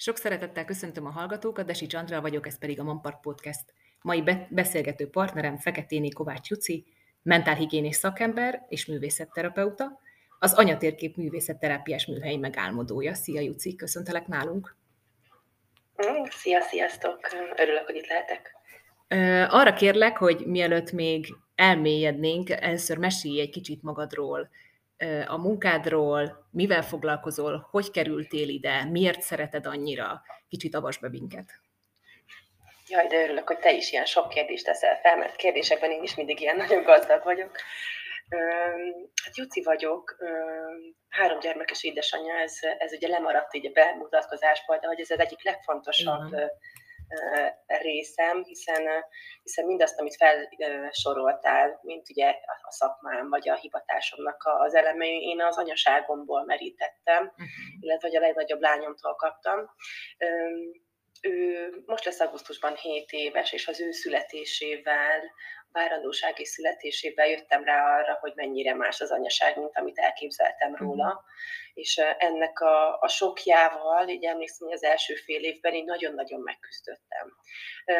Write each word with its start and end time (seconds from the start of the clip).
Sok 0.00 0.16
szeretettel 0.16 0.64
köszöntöm 0.64 1.06
a 1.06 1.10
hallgatókat, 1.10 1.66
Desi 1.66 1.86
Csandra 1.86 2.20
vagyok, 2.20 2.46
ez 2.46 2.58
pedig 2.58 2.80
a 2.80 2.82
Manpark 2.82 3.20
Podcast. 3.20 3.74
Mai 4.02 4.22
be- 4.22 4.48
beszélgető 4.50 5.08
partnerem 5.10 5.56
Feketéni 5.56 6.10
Kovács 6.10 6.48
Juci, 6.48 6.86
mentálhigiénés 7.22 7.96
szakember 7.96 8.66
és 8.68 8.86
művészetterapeuta, 8.86 10.00
az 10.38 10.52
anyatérkép 10.52 11.16
művészetterápiás 11.16 12.06
műhelyi 12.06 12.36
megálmodója. 12.36 13.14
Szia 13.14 13.40
Juci, 13.40 13.74
köszöntelek 13.74 14.26
nálunk! 14.26 14.76
Mm, 16.06 16.22
szia, 16.30 16.60
sziasztok! 16.60 17.18
Örülök, 17.56 17.86
hogy 17.86 17.96
itt 17.96 18.08
lehetek. 18.08 18.54
Arra 19.52 19.72
kérlek, 19.72 20.16
hogy 20.16 20.46
mielőtt 20.46 20.92
még 20.92 21.26
elmélyednénk, 21.54 22.50
először 22.50 22.98
mesélj 22.98 23.40
egy 23.40 23.50
kicsit 23.50 23.82
magadról, 23.82 24.48
a 25.26 25.36
munkádról, 25.36 26.48
mivel 26.50 26.82
foglalkozol, 26.82 27.68
hogy 27.70 27.90
kerültél 27.90 28.48
ide, 28.48 28.84
miért 28.84 29.20
szereted 29.20 29.66
annyira, 29.66 30.22
kicsit 30.48 30.74
avasd 30.74 31.00
be 31.00 31.08
minket. 31.08 31.60
Jaj, 32.86 33.06
de 33.06 33.22
örülök, 33.22 33.46
hogy 33.46 33.58
te 33.58 33.72
is 33.72 33.92
ilyen 33.92 34.04
sok 34.04 34.28
kérdést 34.28 34.64
teszel 34.64 35.00
fel, 35.00 35.16
mert 35.16 35.36
kérdésekben 35.36 35.90
én 35.90 36.02
is 36.02 36.14
mindig 36.14 36.40
ilyen 36.40 36.56
nagyon 36.56 36.82
gazdag 36.82 37.24
vagyok. 37.24 37.56
Hát 39.24 39.36
Juci 39.36 39.62
vagyok, 39.62 40.16
három 41.08 41.38
gyermekes 41.38 41.84
édesanyja, 41.84 42.34
ez, 42.34 42.58
ez 42.78 42.92
ugye 42.92 43.08
lemaradt 43.08 43.54
így 43.54 43.66
a 43.66 43.70
bemutatkozásból, 43.72 44.78
de 44.78 44.86
hogy 44.86 45.00
ez 45.00 45.10
az 45.10 45.18
egyik 45.18 45.44
legfontosabb 45.44 46.26
Igen 46.32 46.50
részem, 47.66 48.44
hiszen, 48.44 49.04
hiszen 49.42 49.64
mindazt, 49.64 50.00
amit 50.00 50.16
felsoroltál, 50.16 51.78
mint 51.82 52.10
ugye 52.10 52.34
a 52.62 52.72
szakmám 52.72 53.28
vagy 53.28 53.48
a 53.48 53.54
hivatásomnak 53.54 54.42
az 54.44 54.74
elemei, 54.74 55.22
én 55.22 55.42
az 55.42 55.58
anyaságomból 55.58 56.44
merítettem, 56.44 57.22
uh-huh. 57.24 57.46
illetve 57.80 58.08
hogy 58.08 58.16
a 58.16 58.20
legnagyobb 58.20 58.60
lányomtól 58.60 59.14
kaptam. 59.14 59.70
Ő 61.20 61.68
most 61.86 62.04
lesz 62.04 62.20
augusztusban 62.20 62.74
7 62.74 63.10
éves, 63.10 63.52
és 63.52 63.68
az 63.68 63.80
ő 63.80 63.90
születésével 63.90 65.20
várandóság 65.72 66.40
és 66.40 66.48
születésével 66.48 67.28
jöttem 67.28 67.64
rá 67.64 67.98
arra, 67.98 68.18
hogy 68.20 68.32
mennyire 68.34 68.74
más 68.74 69.00
az 69.00 69.10
anyaság, 69.10 69.58
mint 69.58 69.76
amit 69.76 69.98
elképzeltem 69.98 70.70
mhm. 70.70 70.82
róla. 70.82 71.24
És 71.74 71.96
ennek 72.18 72.60
a, 72.60 72.98
a 73.00 73.08
sokjával, 73.08 74.08
így 74.08 74.24
emlékszem, 74.24 74.66
hogy 74.66 74.76
az 74.76 74.82
első 74.82 75.14
fél 75.14 75.42
évben 75.42 75.74
én 75.74 75.84
nagyon-nagyon 75.84 76.40
megküzdöttem. 76.40 77.36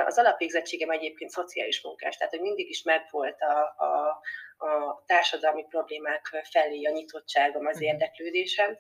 Az 0.06 0.19
alapvégzettségem 0.19 0.91
egyébként 0.91 1.30
szociális 1.30 1.83
munkás, 1.83 2.16
tehát 2.16 2.33
hogy 2.33 2.42
mindig 2.42 2.69
is 2.69 2.83
megvolt 2.83 3.41
a, 3.41 3.75
a, 3.77 4.20
a 4.66 5.03
társadalmi 5.06 5.64
problémák 5.69 6.47
felé 6.50 6.84
a 6.84 6.91
nyitottságom, 6.91 7.66
az 7.66 7.77
mhm. 7.77 7.84
érdeklődésem, 7.84 8.78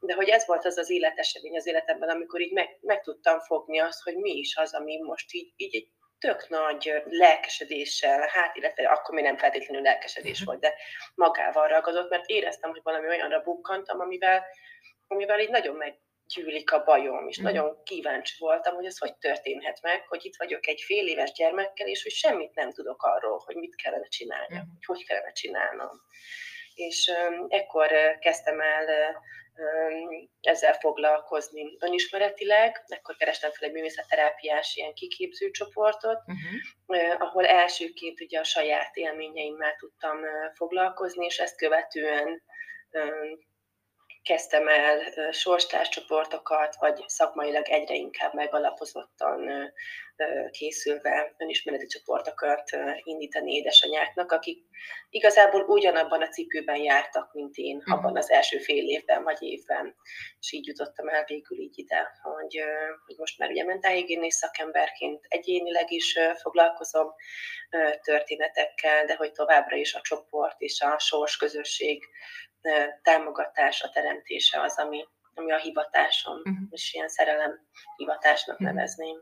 de 0.00 0.14
hogy 0.14 0.28
ez 0.28 0.46
volt 0.46 0.64
az 0.64 0.76
az 0.76 0.90
életesemény 0.90 1.56
az 1.56 1.66
életemben, 1.66 2.08
amikor 2.08 2.40
így 2.40 2.52
meg, 2.52 2.78
meg 2.80 3.00
tudtam 3.00 3.40
fogni 3.40 3.78
azt, 3.78 4.02
hogy 4.02 4.16
mi 4.16 4.30
is 4.30 4.56
az, 4.56 4.74
ami 4.74 5.02
most 5.02 5.32
így, 5.32 5.52
így 5.56 5.74
egy 5.74 5.88
tök 6.18 6.48
nagy 6.48 7.02
lelkesedéssel, 7.04 8.28
hát 8.28 8.56
illetve 8.56 8.88
akkor 8.88 9.14
még 9.14 9.24
nem 9.24 9.36
feltétlenül 9.36 9.82
lelkesedés 9.82 10.42
volt, 10.44 10.60
de 10.60 10.74
magával 11.14 11.68
ragadott, 11.68 12.10
mert 12.10 12.26
éreztem, 12.26 12.70
hogy 12.70 12.80
valami 12.82 13.06
olyanra 13.06 13.40
bukkantam, 13.40 14.00
amivel, 14.00 14.44
amivel 15.06 15.40
így 15.40 15.50
nagyon 15.50 15.76
meggyűlik 15.76 16.72
a 16.72 16.84
bajom, 16.84 17.28
és 17.28 17.40
mm. 17.40 17.44
nagyon 17.44 17.82
kíváncsi 17.82 18.34
voltam, 18.38 18.74
hogy 18.74 18.86
ez 18.86 18.98
hogy 18.98 19.16
történhet 19.16 19.78
meg, 19.82 20.06
hogy 20.08 20.24
itt 20.24 20.36
vagyok 20.36 20.66
egy 20.66 20.80
fél 20.80 21.06
éves 21.06 21.32
gyermekkel, 21.32 21.86
és 21.86 22.02
hogy 22.02 22.12
semmit 22.12 22.54
nem 22.54 22.72
tudok 22.72 23.02
arról, 23.02 23.42
hogy 23.44 23.56
mit 23.56 23.74
kellene 23.74 24.08
csinálni, 24.08 24.54
mm. 24.54 24.58
hogy 24.58 24.84
hogy 24.84 25.06
kellene 25.06 25.32
csinálnom. 25.32 26.00
És 26.74 27.10
um, 27.28 27.46
ekkor 27.48 28.18
kezdtem 28.18 28.60
el 28.60 28.86
ezzel 30.40 30.72
foglalkozni 30.72 31.76
önismeretileg, 31.80 32.84
akkor 32.86 33.16
kerestem 33.16 33.50
fel 33.50 33.68
egy 33.68 33.74
művészetterápiás 33.74 34.76
ilyen 34.76 34.94
kiképző 34.94 35.50
csoportot, 35.50 36.22
uh-huh. 36.26 37.14
ahol 37.18 37.46
elsőként 37.46 38.20
ugye 38.20 38.38
a 38.38 38.44
saját 38.44 38.96
élményeimmel 38.96 39.74
tudtam 39.74 40.18
foglalkozni, 40.54 41.24
és 41.24 41.38
ezt 41.38 41.56
követően 41.56 42.42
kezdtem 44.28 44.68
el 44.68 44.98
sorstárscsoportokat, 45.32 46.76
vagy 46.78 47.04
szakmailag 47.06 47.68
egyre 47.68 47.94
inkább 47.94 48.34
megalapozottan 48.34 49.72
készülve 50.50 51.34
önismereti 51.38 51.86
csoportokat 51.86 52.70
indítani 53.02 53.52
édesanyáknak, 53.54 54.32
akik 54.32 54.64
igazából 55.10 55.60
ugyanabban 55.60 56.22
a 56.22 56.28
cipőben 56.28 56.76
jártak, 56.76 57.32
mint 57.32 57.56
én, 57.56 57.76
uh-huh. 57.76 57.94
abban 57.94 58.16
az 58.16 58.30
első 58.30 58.58
fél 58.58 58.88
évben 58.88 59.22
vagy 59.22 59.42
évben. 59.42 59.94
És 60.40 60.52
így 60.52 60.66
jutottam 60.66 61.08
el 61.08 61.24
végül 61.24 61.58
így 61.58 61.78
ide, 61.78 62.10
hogy, 62.22 62.62
hogy 63.06 63.16
most 63.18 63.38
már 63.38 63.50
ugye 63.50 63.64
mentálhigiénés 63.64 64.34
szakemberként 64.34 65.24
egyénileg 65.28 65.92
is 65.92 66.18
foglalkozom 66.40 67.14
történetekkel, 68.02 69.04
de 69.04 69.14
hogy 69.14 69.32
továbbra 69.32 69.76
is 69.76 69.94
a 69.94 70.00
csoport 70.00 70.60
és 70.60 70.80
a 70.80 70.98
sors 70.98 71.36
közösség 71.36 72.02
támogatása, 73.02 73.90
teremtése 73.90 74.60
az, 74.60 74.78
ami, 74.78 75.04
ami 75.34 75.52
a 75.52 75.58
hivatásom, 75.58 76.36
uh-huh. 76.36 76.56
és 76.70 76.94
ilyen 76.94 77.08
szerelem 77.08 77.60
hivatásnak 77.96 78.60
uh-huh. 78.60 78.74
nevezném. 78.74 79.16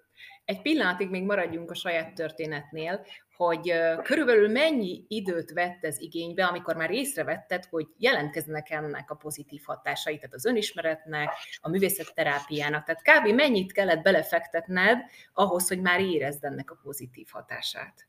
Egy 0.44 0.62
pillanatig 0.62 1.10
még 1.10 1.22
maradjunk 1.22 1.70
a 1.70 1.74
saját 1.74 2.14
történetnél, 2.14 3.06
hogy 3.36 3.72
körülbelül 4.02 4.48
mennyi 4.48 5.04
időt 5.08 5.50
vett 5.50 5.84
ez 5.84 5.98
igénybe, 5.98 6.44
amikor 6.44 6.76
már 6.76 6.90
észrevetted, 6.90 7.64
hogy 7.64 7.86
jelentkeznek 7.98 8.70
ennek 8.70 9.10
a 9.10 9.14
pozitív 9.14 9.62
hatásai, 9.64 10.16
tehát 10.16 10.34
az 10.34 10.44
önismeretnek, 10.44 11.30
a 11.60 11.68
művészetterápiának, 11.68 12.84
tehát 12.84 13.02
kb. 13.02 13.34
mennyit 13.34 13.72
kellett 13.72 14.02
belefektetned 14.02 14.98
ahhoz, 15.32 15.68
hogy 15.68 15.80
már 15.80 16.00
érezd 16.00 16.44
ennek 16.44 16.70
a 16.70 16.78
pozitív 16.82 17.26
hatását? 17.30 18.06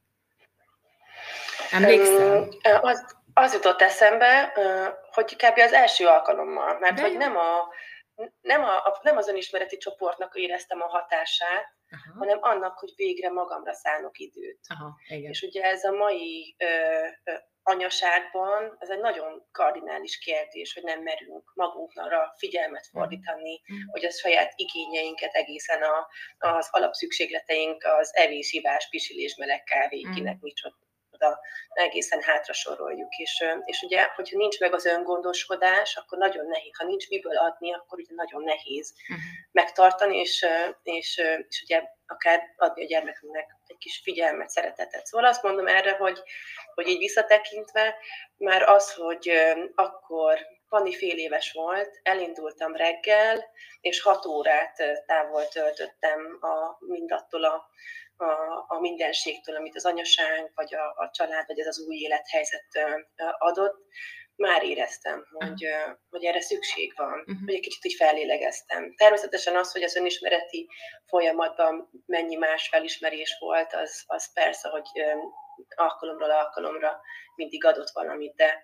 Emlékszel? 1.72 2.50
Az, 2.82 3.16
az 3.38 3.54
jutott 3.54 3.82
eszembe, 3.82 4.54
hogy 5.12 5.36
kb. 5.36 5.58
az 5.58 5.74
első 5.74 6.08
alkalommal, 6.08 6.80
mert 6.80 6.96
De 6.96 7.02
hogy 7.02 7.18
nem, 7.18 7.38
a, 7.38 7.68
nem, 8.42 8.64
a, 8.64 9.00
nem 9.02 9.18
az 9.18 9.28
önismereti 9.28 9.78
csoportnak 9.78 10.36
éreztem 10.36 10.82
a 10.82 10.88
hatását, 10.88 11.76
Aha. 11.92 12.18
hanem 12.18 12.38
annak, 12.42 12.78
hogy 12.78 12.94
végre 12.96 13.30
magamra 13.30 13.74
szánok 13.74 14.18
időt. 14.18 14.60
Aha, 14.68 14.96
igen. 15.08 15.30
És 15.30 15.42
ugye 15.42 15.64
ez 15.64 15.84
a 15.84 15.92
mai 15.92 16.56
ö, 16.58 16.66
ö, 17.24 17.34
anyaságban, 17.64 18.76
ez 18.80 18.90
egy 18.90 19.00
nagyon 19.00 19.48
kardinális 19.52 20.18
kérdés, 20.18 20.74
hogy 20.74 20.84
nem 20.84 21.02
merünk 21.02 21.52
magunkra 21.54 22.34
figyelmet 22.38 22.88
mhm. 22.92 23.00
fordítani, 23.00 23.62
mm. 23.74 23.76
hogy 23.92 24.06
a 24.06 24.12
saját 24.12 24.54
igényeinket 24.56 25.34
egészen 25.34 25.82
a, 25.82 26.08
az 26.38 26.68
alapszükségleteink, 26.72 27.84
az 27.84 28.16
evés, 28.16 28.52
ivás, 28.52 28.90
pisilés, 28.90 29.36
meleg 29.36 29.64
kávé, 29.64 30.08
mm. 30.08 30.12
kinek 30.12 30.40
micsoda 30.40 30.87
oda 31.18 31.40
egészen 31.70 32.22
hátra 32.22 32.54
soroljuk. 32.54 33.14
És, 33.16 33.44
és 33.66 33.82
ugye, 33.82 34.04
hogyha 34.16 34.38
nincs 34.38 34.60
meg 34.60 34.74
az 34.74 34.86
öngondoskodás, 34.86 35.96
akkor 35.96 36.18
nagyon 36.18 36.46
nehéz. 36.46 36.78
Ha 36.78 36.86
nincs 36.86 37.10
miből 37.10 37.38
adni, 37.38 37.74
akkor 37.74 38.00
ugye 38.00 38.14
nagyon 38.16 38.44
nehéz 38.44 38.94
uh-huh. 39.02 39.26
megtartani, 39.52 40.18
és, 40.18 40.46
és, 40.84 41.22
és 41.48 41.62
ugye 41.64 41.84
akár 42.06 42.42
adni 42.58 42.84
a 42.84 42.88
gyermekünknek 42.88 43.56
egy 43.68 43.78
kis 43.78 44.02
figyelmet, 44.04 44.50
szeretetet. 44.50 45.06
Szóval 45.06 45.28
azt 45.28 45.44
mondom 45.44 45.68
erre, 45.68 45.92
hogy, 45.92 46.22
hogy 46.74 46.88
így 46.88 46.98
visszatekintve, 46.98 47.96
már 48.38 48.62
az, 48.62 48.94
hogy 48.94 49.32
akkor 49.76 50.56
Fanni 50.68 50.96
fél 50.96 51.18
éves 51.18 51.52
volt, 51.52 52.00
elindultam 52.04 52.76
reggel, 52.76 53.46
és 53.82 54.02
hat 54.02 54.26
órát 54.26 55.04
távol 55.06 55.48
töltöttem 55.48 56.38
a, 56.42 56.78
mindattól 56.80 57.44
a 57.44 57.70
a, 58.18 58.66
a 58.68 58.80
mindenségtől, 58.80 59.56
amit 59.56 59.76
az 59.76 59.86
anyaság, 59.86 60.52
vagy 60.56 60.76
a, 60.76 61.04
a 61.04 61.10
család, 61.14 61.48
vagy 61.48 61.60
ez 61.60 61.68
az 61.68 61.80
új 61.80 61.96
élethelyzet 61.96 62.66
adott, 63.38 63.86
már 64.38 64.64
éreztem, 64.64 65.28
hogy, 65.32 65.66
uh-huh. 65.66 65.98
hogy 66.10 66.24
erre 66.24 66.42
szükség 66.42 66.94
van, 66.96 67.20
uh-huh. 67.20 67.46
hogy 67.46 67.54
egy 67.54 67.60
kicsit 67.60 67.86
így 67.86 67.94
fellélegeztem. 67.94 68.96
Természetesen 68.96 69.56
az, 69.56 69.72
hogy 69.72 69.84
az 69.84 69.96
önismereti 69.96 70.68
folyamatban 71.06 71.90
mennyi 72.06 72.36
más 72.36 72.68
felismerés 72.68 73.38
volt, 73.40 73.74
az, 73.74 74.04
az 74.08 74.34
persze, 74.34 74.70
hogy 74.70 74.88
alkalomról 75.76 76.32
alkalomra 76.32 77.02
mindig 77.36 77.66
adott 77.66 77.90
valamit, 77.90 78.36
de 78.36 78.64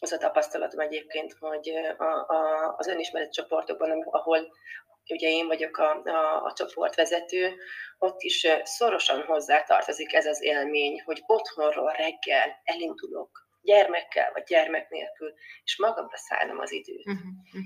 az 0.00 0.12
a 0.12 0.18
tapasztalatom 0.18 0.80
egyébként, 0.80 1.36
hogy 1.40 1.70
a, 1.98 2.04
a, 2.04 2.74
az 2.76 2.86
önismereti 2.86 3.30
csoportokban, 3.30 4.02
ahol 4.10 4.52
ugye 5.08 5.28
én 5.28 5.46
vagyok 5.46 5.76
a, 5.76 6.02
a, 6.04 6.44
a 6.44 6.52
csoportvezető, 6.52 7.54
ott 7.98 8.22
is 8.22 8.46
szorosan 8.62 9.22
hozzátartozik 9.22 10.12
ez 10.14 10.26
az 10.26 10.42
élmény, 10.42 11.02
hogy 11.04 11.22
otthonról 11.26 11.92
reggel 11.92 12.60
elindulok 12.64 13.46
gyermekkel 13.62 14.30
vagy 14.32 14.42
gyermek 14.46 14.90
nélkül, 14.90 15.34
és 15.64 15.78
magamra 15.78 16.16
szállom 16.16 16.58
az 16.58 16.72
időt. 16.72 17.06
Uh-huh. 17.06 17.62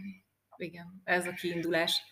Igen, 0.57 1.03
ez 1.05 1.27
a 1.27 1.33
kiindulás. 1.33 2.03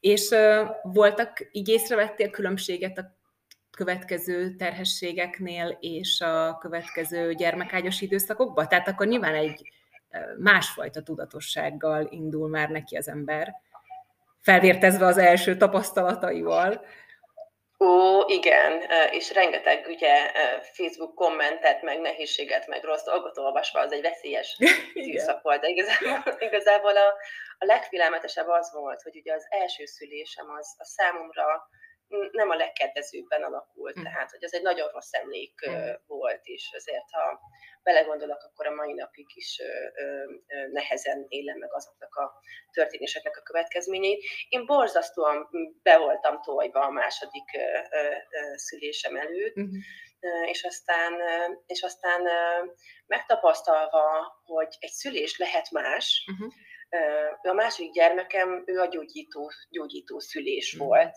És 0.00 0.28
uh, 0.28 0.68
voltak, 0.82 1.48
így 1.52 1.68
észrevettél 1.68 2.30
különbséget 2.30 2.98
a 2.98 3.16
következő 3.74 4.54
terhességeknél 4.56 5.76
és 5.80 6.20
a 6.20 6.58
következő 6.58 7.34
gyermekágyos 7.34 8.00
időszakokban? 8.00 8.68
Tehát 8.68 8.88
akkor 8.88 9.06
nyilván 9.06 9.34
egy 9.34 9.72
másfajta 10.38 11.02
tudatossággal 11.02 12.06
indul 12.10 12.48
már 12.48 12.68
neki 12.68 12.96
az 12.96 13.08
ember 13.08 13.54
felvértezve 14.40 15.06
az 15.06 15.18
első 15.18 15.56
tapasztalataival. 15.56 16.84
Ó, 17.78 18.20
igen, 18.26 18.82
és 19.10 19.32
rengeteg 19.32 19.86
ugye 19.88 20.30
Facebook 20.62 21.14
kommentet, 21.14 21.82
meg 21.82 22.00
nehézséget, 22.00 22.66
meg 22.66 22.84
rossz 22.84 23.04
dolgot 23.04 23.38
olvasva, 23.38 23.80
az 23.80 23.92
egy 23.92 24.02
veszélyes 24.02 24.56
időszak 24.94 25.42
volt, 25.42 25.60
de 25.60 25.68
igazából, 25.68 26.34
igazából 26.38 26.96
a, 26.96 27.06
a 27.58 27.64
legfélelmetesebb 27.64 28.48
az 28.48 28.72
volt, 28.72 29.02
hogy 29.02 29.16
ugye 29.16 29.34
az 29.34 29.46
első 29.48 29.84
szülésem 29.84 30.50
az 30.50 30.74
a 30.78 30.84
számomra 30.84 31.68
nem 32.30 32.50
a 32.50 32.54
legkedvezőbben 32.54 33.42
alakult, 33.42 33.98
mm. 33.98 34.02
tehát 34.02 34.30
hogy 34.30 34.44
az 34.44 34.54
egy 34.54 34.62
nagyon 34.62 34.88
rossz 34.88 35.12
emlék 35.12 35.70
mm. 35.70 35.90
volt, 36.06 36.40
és 36.44 36.70
azért 36.74 37.10
ha 37.10 37.40
belegondolok, 37.82 38.42
akkor 38.42 38.66
a 38.66 38.74
mai 38.74 38.92
napig 38.92 39.26
is 39.34 39.62
nehezen 40.72 41.26
élem 41.28 41.58
meg 41.58 41.74
azoknak 41.74 42.14
a 42.14 42.32
történéseknek 42.72 43.36
a 43.36 43.42
következményeit. 43.42 44.24
Én 44.48 44.66
borzasztóan 44.66 45.48
be 45.82 45.98
voltam 45.98 46.40
tojva 46.40 46.80
a 46.80 46.90
második 46.90 47.44
szülésem 48.54 49.16
előtt, 49.16 49.60
mm-hmm. 49.60 50.44
és 50.46 50.64
aztán, 50.64 51.12
és 51.66 51.82
aztán 51.82 52.28
megtapasztalva, 53.06 54.34
hogy 54.44 54.76
egy 54.78 54.92
szülés 54.92 55.38
lehet 55.38 55.70
más, 55.70 56.24
uh-huh 56.32 56.52
a 57.42 57.52
második 57.52 57.92
gyermekem, 57.92 58.62
ő 58.66 58.80
a 58.80 58.86
gyógyító, 58.86 59.50
gyógyító 59.70 60.18
szülés 60.18 60.76
mm. 60.76 60.78
volt. 60.78 61.16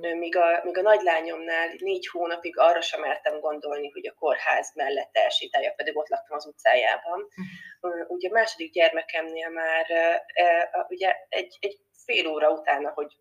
Míg 0.00 0.36
a, 0.36 0.60
míg 0.64 0.78
a 0.78 0.82
nagylányomnál 0.82 1.68
négy 1.78 2.06
hónapig 2.06 2.58
arra 2.58 2.80
sem 2.80 3.00
mertem 3.00 3.40
gondolni, 3.40 3.90
hogy 3.90 4.06
a 4.06 4.14
kórház 4.18 4.72
mellett 4.74 5.16
elsétáljak, 5.16 5.76
pedig 5.76 5.96
ott 5.96 6.08
laktam 6.08 6.36
az 6.36 6.46
utcájában. 6.46 7.28
Mm. 7.40 8.00
Ugye 8.06 8.28
a 8.28 8.32
második 8.32 8.72
gyermekemnél 8.72 9.48
már 9.48 9.86
ugye 10.88 11.16
egy, 11.28 11.56
egy 11.60 11.78
fél 12.04 12.26
óra 12.26 12.50
utána, 12.50 12.90
hogy 12.90 13.16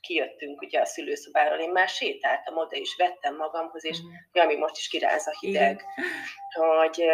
kijöttünk 0.00 0.60
ugye 0.60 0.80
a 0.80 0.84
szülőszobáról, 0.84 1.58
én 1.58 1.70
már 1.70 1.88
sétáltam 1.88 2.56
oda, 2.56 2.76
és 2.76 2.94
vettem 2.98 3.36
magamhoz, 3.36 3.84
és 3.84 3.98
mm. 4.02 4.40
ami 4.40 4.56
most 4.56 4.76
is 4.76 4.88
kiráz 4.88 5.26
a 5.26 5.36
hideg, 5.40 5.84
hogy, 6.52 7.04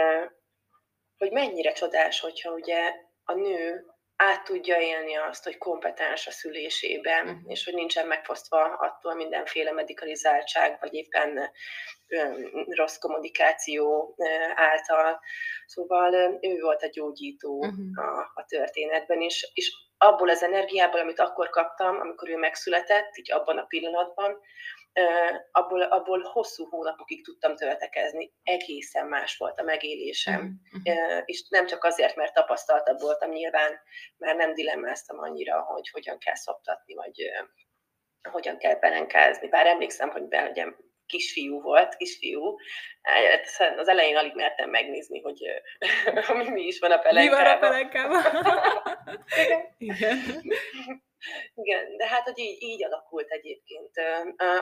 hogy 1.19 1.31
mennyire 1.31 1.73
csodás, 1.73 2.21
hogyha 2.21 2.53
ugye 2.53 2.95
a 3.25 3.35
nő 3.35 3.85
át 4.23 4.45
tudja 4.45 4.81
élni 4.81 5.17
azt, 5.17 5.45
hogy 5.45 5.59
kompetens 5.59 6.27
a 6.27 6.31
szülésében, 6.31 7.27
uh-huh. 7.27 7.41
és 7.47 7.65
hogy 7.65 7.75
nincsen 7.75 8.07
megfosztva 8.07 8.63
attól 8.65 9.15
mindenféle 9.15 9.73
medikalizáltság, 9.73 10.77
vagy 10.81 10.95
éppen 10.95 11.51
rossz 12.69 12.99
kommunikáció 12.99 14.17
által. 14.55 15.21
Szóval 15.67 16.39
ő 16.41 16.61
volt 16.61 16.83
a 16.83 16.89
gyógyító 16.93 17.59
uh-huh. 17.59 18.17
a, 18.17 18.33
a 18.35 18.45
történetben, 18.49 19.21
és, 19.21 19.51
és 19.55 19.73
abból 19.99 20.29
az 20.29 20.43
energiából, 20.43 21.01
amit 21.01 21.21
akkor 21.21 21.49
kaptam, 21.49 22.01
amikor 22.01 22.29
ő 22.29 22.37
megszületett, 22.37 23.17
így 23.17 23.33
abban 23.33 23.59
a 23.59 23.65
pillanatban, 23.65 24.41
abból, 25.51 25.83
abból 25.83 26.23
hosszú 26.23 26.65
hónapokig 26.69 27.25
tudtam 27.25 27.57
töltekezni. 27.57 28.33
Egészen 28.43 29.07
más 29.07 29.37
volt 29.37 29.59
a 29.59 29.63
megélésem. 29.63 30.61
Uh-huh. 30.73 31.23
És 31.25 31.49
nem 31.49 31.67
csak 31.67 31.85
azért, 31.85 32.17
mert 32.17 32.35
tapasztaltabb 32.35 33.01
voltam 33.01 33.31
nyilván, 33.31 33.81
mert 34.17 34.37
nem 34.37 34.55
dilemmáztam 34.55 35.19
annyira, 35.19 35.61
hogy 35.61 35.89
hogyan 35.91 36.19
kell 36.19 36.35
szoptatni, 36.35 36.95
vagy 36.95 37.31
hogyan 38.31 38.59
kell 38.59 38.79
pelenkázni. 38.79 39.49
Bár 39.49 39.67
emlékszem, 39.67 40.11
hogy 40.11 40.23
belegyem 40.23 40.77
kisfiú 41.07 41.61
volt, 41.61 41.97
kisfiú. 41.97 42.57
Az 43.77 43.89
elején 43.89 44.17
alig 44.17 44.35
mertem 44.35 44.71
megnézni, 44.71 45.21
hogy 45.21 45.41
mi, 46.35 46.49
mi 46.59 46.63
is 46.63 46.79
van 46.79 46.91
a 46.91 46.99
pelenkában. 46.99 47.39
Mi 47.39 47.45
van 47.45 47.57
a 47.57 47.59
pelenkában? 47.59 48.23
Igen. 49.79 50.19
Igen, 51.55 51.97
de 51.97 52.07
hát, 52.07 52.25
hogy 52.25 52.39
így, 52.39 52.63
így 52.63 52.85
alakult 52.85 53.31
egyébként. 53.31 53.91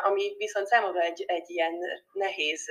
Ami 0.03 0.35
viszont 0.37 0.67
számomra 0.67 1.01
egy, 1.01 1.25
egy 1.27 1.51
ilyen 1.51 1.75
nehéz 2.13 2.71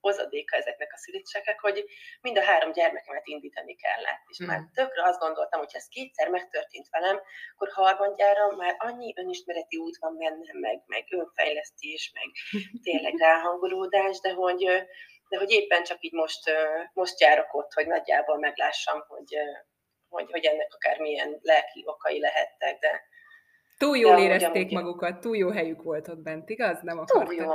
hozadéka 0.00 0.56
ezeknek 0.56 0.92
a 0.92 0.96
szüléseknek, 0.96 1.60
hogy 1.60 1.84
mind 2.20 2.38
a 2.38 2.42
három 2.42 2.72
gyermekemet 2.72 3.26
indítani 3.26 3.74
kellett. 3.74 4.22
És 4.26 4.42
mm. 4.42 4.46
már 4.46 4.60
tökre 4.74 5.02
azt 5.02 5.18
gondoltam, 5.18 5.60
hogy 5.60 5.72
ha 5.72 5.78
ez 5.78 5.88
kétszer 5.88 6.28
megtörtént 6.28 6.88
velem, 6.90 7.20
akkor 7.54 7.68
harmadjára 7.72 8.56
már 8.56 8.74
annyi 8.78 9.12
önismereti 9.16 9.76
út 9.76 9.96
van 9.98 10.16
bennem, 10.16 10.58
meg, 10.60 10.82
meg 10.86 11.04
önfejlesztés, 11.10 12.12
meg 12.14 12.28
tényleg 12.86 13.14
ráhangolódás, 13.18 14.20
de 14.20 14.32
hogy, 14.32 14.64
de 15.28 15.38
hogy 15.38 15.50
éppen 15.50 15.82
csak 15.82 15.98
így 16.00 16.12
most, 16.12 16.42
most 16.92 17.20
járok 17.20 17.54
ott, 17.54 17.72
hogy 17.72 17.86
nagyjából 17.86 18.38
meglássam, 18.38 19.04
hogy, 19.08 19.36
hogy, 20.14 20.30
hogy 20.30 20.44
ennek 20.44 20.68
akár 20.74 20.98
milyen 20.98 21.38
lelki 21.42 21.82
okai 21.86 22.20
lehettek, 22.20 22.78
de 22.78 23.02
Túl 23.78 23.96
jól 23.96 24.18
érezték 24.18 24.70
magukat, 24.70 25.20
túl 25.20 25.36
jó 25.36 25.50
helyük 25.50 25.82
volt 25.82 26.08
ott 26.08 26.22
bent, 26.22 26.48
igaz? 26.50 26.78
Nem 26.82 26.98
akartak. 26.98 27.28
Túl 27.28 27.34
jó, 27.34 27.50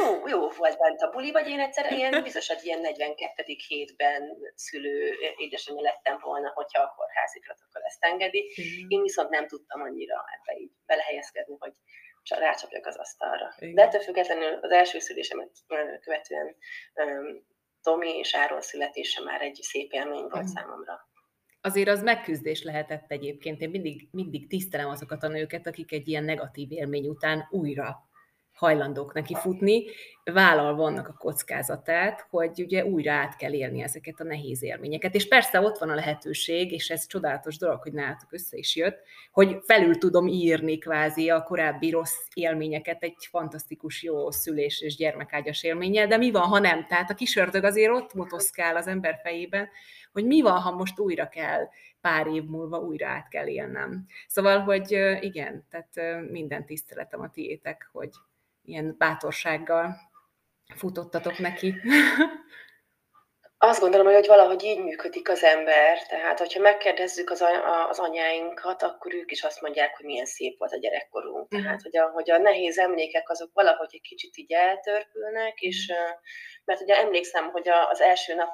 jó, 0.00 0.28
jó 0.28 0.50
volt 0.50 0.78
bent 0.78 1.00
a 1.00 1.10
buli, 1.10 1.32
vagy 1.32 1.48
én 1.48 1.60
egyszer 1.60 1.92
ilyen, 1.92 2.22
biztos, 2.22 2.48
hogy 2.48 2.58
ilyen 2.62 2.80
42. 2.80 3.42
hétben 3.68 4.36
szülő 4.54 5.14
édesanyja 5.36 5.82
lettem 5.82 6.18
volna, 6.22 6.50
hogyha 6.54 6.82
a 6.82 6.94
kórházi 6.96 7.40
protokol 7.40 7.82
ezt 7.82 8.04
engedi. 8.04 8.52
Mm. 8.60 8.88
Én 8.88 9.02
viszont 9.02 9.30
nem 9.30 9.46
tudtam 9.46 9.80
annyira 9.80 10.24
ebbe 10.36 10.60
így 10.60 10.72
belehelyezkedni, 10.86 11.56
hogy 11.58 11.72
rácsapjak 12.28 12.86
az 12.86 12.96
asztalra. 12.96 13.54
Igen. 13.58 13.74
De 13.74 13.82
ettől 13.82 14.00
függetlenül 14.00 14.58
az 14.62 14.70
első 14.70 14.98
szülésemet 14.98 15.50
követően 16.00 16.56
um, 16.94 17.46
Tomi 17.82 18.18
és 18.18 18.34
Áron 18.34 18.60
születése 18.60 19.22
már 19.22 19.42
egy 19.42 19.58
szép 19.62 19.92
élmény 19.92 20.26
volt 20.28 20.42
mm. 20.42 20.54
számomra 20.54 21.08
azért 21.64 21.88
az 21.88 22.02
megküzdés 22.02 22.62
lehetett 22.62 23.10
egyébként. 23.10 23.60
Én 23.60 23.70
mindig, 23.70 24.08
mindig 24.10 24.46
tisztelem 24.46 24.88
azokat 24.88 25.22
a 25.22 25.28
nőket, 25.28 25.66
akik 25.66 25.92
egy 25.92 26.08
ilyen 26.08 26.24
negatív 26.24 26.72
élmény 26.72 27.06
után 27.06 27.48
újra 27.50 28.08
hajlandók 28.54 29.14
neki 29.14 29.34
futni, 29.34 29.84
vállalva 30.24 30.84
annak 30.84 31.08
a 31.08 31.16
kockázatát, 31.18 32.26
hogy 32.30 32.62
ugye 32.62 32.84
újra 32.84 33.12
át 33.12 33.36
kell 33.36 33.52
élni 33.52 33.82
ezeket 33.82 34.20
a 34.20 34.24
nehéz 34.24 34.62
élményeket. 34.62 35.14
És 35.14 35.28
persze 35.28 35.60
ott 35.60 35.78
van 35.78 35.90
a 35.90 35.94
lehetőség, 35.94 36.72
és 36.72 36.90
ez 36.90 37.06
csodálatos 37.06 37.56
dolog, 37.56 37.82
hogy 37.82 37.92
nálatok 37.92 38.32
össze 38.32 38.56
is 38.56 38.76
jött, 38.76 38.98
hogy 39.32 39.58
felül 39.66 39.98
tudom 39.98 40.26
írni 40.26 40.78
kvázi 40.78 41.30
a 41.30 41.42
korábbi 41.42 41.90
rossz 41.90 42.26
élményeket 42.34 43.02
egy 43.02 43.26
fantasztikus 43.30 44.02
jó 44.02 44.30
szülés 44.30 44.80
és 44.80 44.96
gyermekágyas 44.96 45.62
élménnyel, 45.62 46.06
de 46.06 46.16
mi 46.16 46.30
van, 46.30 46.42
ha 46.42 46.58
nem? 46.58 46.86
Tehát 46.86 47.10
a 47.10 47.14
kis 47.14 47.36
ördög 47.36 47.64
azért 47.64 47.92
ott 47.92 48.14
motoszkál 48.14 48.76
az 48.76 48.86
ember 48.86 49.20
fejében, 49.22 49.68
hogy 50.14 50.26
mi 50.26 50.40
van, 50.40 50.60
ha 50.60 50.70
most 50.70 50.98
újra 50.98 51.28
kell, 51.28 51.68
pár 52.00 52.26
év 52.26 52.44
múlva 52.44 52.78
újra 52.78 53.08
át 53.08 53.28
kell 53.28 53.46
élnem. 53.46 54.06
Szóval, 54.26 54.58
hogy 54.58 54.90
igen, 55.20 55.66
tehát 55.70 56.20
minden 56.30 56.66
tiszteletem 56.66 57.20
a 57.20 57.30
tiétek, 57.30 57.88
hogy 57.92 58.10
ilyen 58.64 58.94
bátorsággal 58.98 59.96
futottatok 60.74 61.38
neki. 61.38 61.74
Azt 63.58 63.80
gondolom, 63.80 64.12
hogy 64.12 64.26
valahogy 64.26 64.62
így 64.62 64.82
működik 64.82 65.28
az 65.28 65.42
ember, 65.42 66.06
tehát 66.06 66.38
hogyha 66.38 66.60
megkérdezzük 66.60 67.30
az, 67.30 67.44
az 67.88 67.98
anyáinkat, 67.98 68.82
akkor 68.82 69.14
ők 69.14 69.30
is 69.30 69.42
azt 69.42 69.60
mondják, 69.60 69.96
hogy 69.96 70.04
milyen 70.04 70.26
szép 70.26 70.58
volt 70.58 70.72
a 70.72 70.78
gyerekkorunk. 70.78 71.44
Uh-huh. 71.44 71.62
Tehát, 71.62 71.82
hogy 71.82 71.96
a, 71.96 72.10
hogy 72.10 72.30
a 72.30 72.38
nehéz 72.38 72.78
emlékek 72.78 73.30
azok 73.30 73.50
valahogy 73.52 73.88
egy 73.92 74.00
kicsit 74.00 74.36
így 74.36 74.52
eltörpülnek, 74.52 75.60
és 75.60 75.92
mert 76.64 76.80
ugye 76.80 76.96
emlékszem, 76.96 77.50
hogy 77.50 77.68
az 77.68 78.00
első 78.00 78.34
nap 78.34 78.50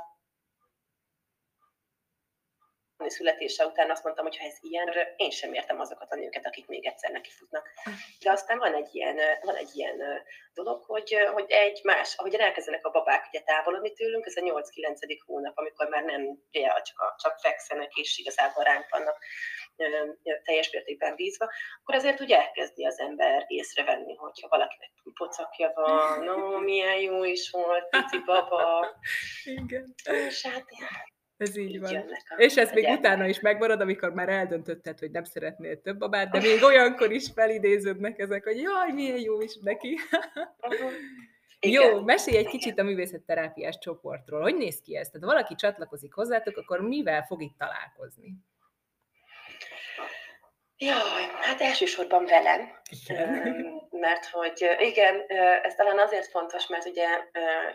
születése 3.08 3.66
után 3.66 3.90
azt 3.90 4.04
mondtam, 4.04 4.24
hogy 4.24 4.38
ha 4.38 4.44
ez 4.44 4.56
ilyen, 4.60 4.88
én 5.16 5.30
sem 5.30 5.54
értem 5.54 5.80
azokat 5.80 6.10
a 6.10 6.16
nőket, 6.16 6.46
akik 6.46 6.66
még 6.66 6.86
egyszer 6.86 7.10
nekifutnak. 7.10 7.68
De 8.20 8.30
aztán 8.30 8.58
van 8.58 8.74
egy 8.74 8.94
ilyen, 8.94 9.18
van 9.42 9.54
egy 9.54 9.70
ilyen 9.74 9.96
dolog, 10.54 10.84
hogy, 10.84 11.16
hogy 11.32 11.50
egy 11.50 11.80
más, 11.82 12.14
ahogy 12.16 12.34
elkezdenek 12.34 12.86
a 12.86 12.90
babák 12.90 13.26
ugye 13.28 13.40
távolodni 13.40 13.92
tőlünk, 13.92 14.26
ez 14.26 14.36
a 14.36 14.40
8-9. 14.40 15.18
hónap, 15.26 15.58
amikor 15.58 15.88
már 15.88 16.04
nem 16.04 16.22
ugye, 16.52 16.68
csak, 16.68 16.98
a, 17.00 17.14
csak 17.22 17.38
fekszenek, 17.38 17.94
és 17.94 18.18
igazából 18.18 18.64
ránk 18.64 18.86
vannak 18.90 19.18
teljes 20.44 20.70
mértékben 20.70 21.14
bízva, 21.14 21.50
akkor 21.82 21.94
azért 21.94 22.20
ugye 22.20 22.38
elkezdi 22.38 22.86
az 22.86 22.98
ember 22.98 23.44
észrevenni, 23.46 24.14
hogyha 24.14 24.48
valakinek 24.48 24.90
pocakja 25.14 25.72
van, 25.74 26.24
no, 26.24 26.58
milyen 26.58 26.98
jó 26.98 27.24
is 27.24 27.50
volt, 27.50 27.88
pici 27.88 28.18
baba. 28.24 28.88
Igen. 29.44 29.94
És 30.04 30.46
hát 30.46 30.64
ez 31.40 31.56
így, 31.56 31.70
így 31.70 31.80
van. 31.80 31.96
A, 31.96 32.34
és 32.36 32.56
ez 32.56 32.72
még 32.72 32.82
gyermek. 32.82 32.98
utána 33.00 33.26
is 33.26 33.40
megmarad, 33.40 33.80
amikor 33.80 34.12
már 34.12 34.28
eldöntötted, 34.28 34.98
hogy 34.98 35.10
nem 35.10 35.24
szeretnél 35.24 35.80
több 35.80 35.98
babát, 35.98 36.30
de 36.30 36.40
még 36.40 36.62
olyankor 36.62 37.12
is 37.12 37.30
felidéződnek 37.34 38.18
ezek, 38.18 38.44
hogy 38.44 38.56
jaj, 38.56 38.92
milyen 38.92 39.18
jó 39.20 39.40
is 39.40 39.56
neki. 39.62 39.98
Uh-huh. 40.60 40.90
Jó, 41.60 42.00
mesélj 42.02 42.36
egy 42.36 42.46
kicsit 42.46 42.78
a 42.78 42.82
művészetterápiás 42.82 43.78
csoportról. 43.78 44.40
Hogy 44.40 44.56
néz 44.56 44.80
ki 44.80 44.96
ez? 44.96 45.06
Tehát 45.06 45.26
ha 45.26 45.32
valaki 45.32 45.54
csatlakozik 45.54 46.14
hozzátok, 46.14 46.56
akkor 46.56 46.80
mivel 46.80 47.22
fog 47.22 47.42
itt 47.42 47.58
találkozni? 47.58 48.34
Jaj, 50.76 51.22
hát 51.40 51.60
elsősorban 51.60 52.24
velem, 52.24 52.80
igen. 52.90 53.28
mert 53.90 54.26
hogy 54.26 54.76
igen, 54.78 55.24
ez 55.62 55.74
talán 55.74 55.98
azért 55.98 56.26
fontos, 56.26 56.66
mert 56.66 56.86
ugye 56.86 57.06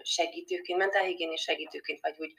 segítőként, 0.01 0.79
mentálhigiéni 0.79 1.35
segítőként, 1.35 1.99
vagy 2.01 2.15
úgy 2.17 2.33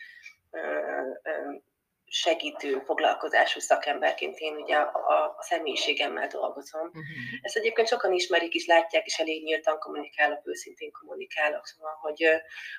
segítő 2.09 2.79
foglalkozású 2.85 3.61
szakemberként 3.61 4.39
én 4.39 4.57
ugye 4.57 4.77
a, 4.77 5.37
a 5.39 5.43
személyiségemmel 5.43 6.27
dolgozom. 6.27 6.87
Uh-huh. 6.87 7.03
Ezt 7.43 7.57
egyébként 7.57 7.89
sokan 7.89 8.13
ismerik 8.13 8.55
is, 8.55 8.67
látják, 8.67 9.07
és 9.07 9.19
elég 9.19 9.45
nyíltan 9.45 9.79
kommunikálok, 9.79 10.47
őszintén 10.47 10.91
kommunikálok, 10.91 11.67
szóval, 11.67 11.93
hogy, 12.01 12.29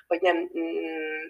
hogy 0.06 0.20
nem, 0.20 0.36
mm, 0.36 1.28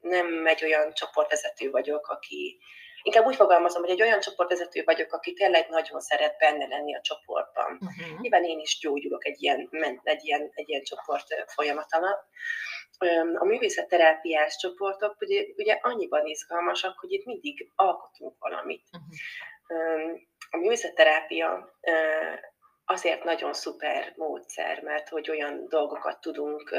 nem 0.00 0.46
egy 0.46 0.64
olyan 0.64 0.92
csoportvezető 0.92 1.70
vagyok, 1.70 2.08
aki, 2.08 2.58
inkább 3.04 3.26
úgy 3.26 3.36
fogalmazom, 3.36 3.82
hogy 3.82 3.90
egy 3.90 4.02
olyan 4.02 4.20
csoportvezető 4.20 4.82
vagyok, 4.84 5.12
aki 5.12 5.32
tényleg 5.32 5.68
nagyon 5.68 6.00
szeret 6.00 6.38
benne 6.38 6.66
lenni 6.66 6.94
a 6.96 7.00
csoportban. 7.00 7.72
Uh-huh. 7.72 8.20
Nyilván 8.20 8.44
én 8.44 8.58
is 8.58 8.78
gyógyulok 8.80 9.26
egy 9.26 9.42
ilyen, 9.42 9.68
egy 10.02 10.24
ilyen, 10.24 10.50
egy 10.54 10.68
ilyen 10.68 10.82
csoport 10.82 11.26
folyamat 11.46 11.92
alatt. 11.92 12.26
A 13.34 13.44
művészetterápiás 13.44 14.56
csoportok 14.56 15.20
ugye, 15.20 15.44
ugye 15.56 15.78
annyiban 15.82 16.26
izgalmasak, 16.26 16.98
hogy 16.98 17.12
itt 17.12 17.24
mindig 17.24 17.72
alkotunk 17.74 18.34
valamit. 18.38 18.82
Uh-huh. 18.92 20.20
A 20.50 20.56
művészetterápia 20.56 21.78
azért 22.84 23.24
nagyon 23.24 23.52
szuper 23.52 24.12
módszer, 24.16 24.82
mert 24.82 25.08
hogy 25.08 25.30
olyan 25.30 25.68
dolgokat 25.68 26.20
tudunk 26.20 26.74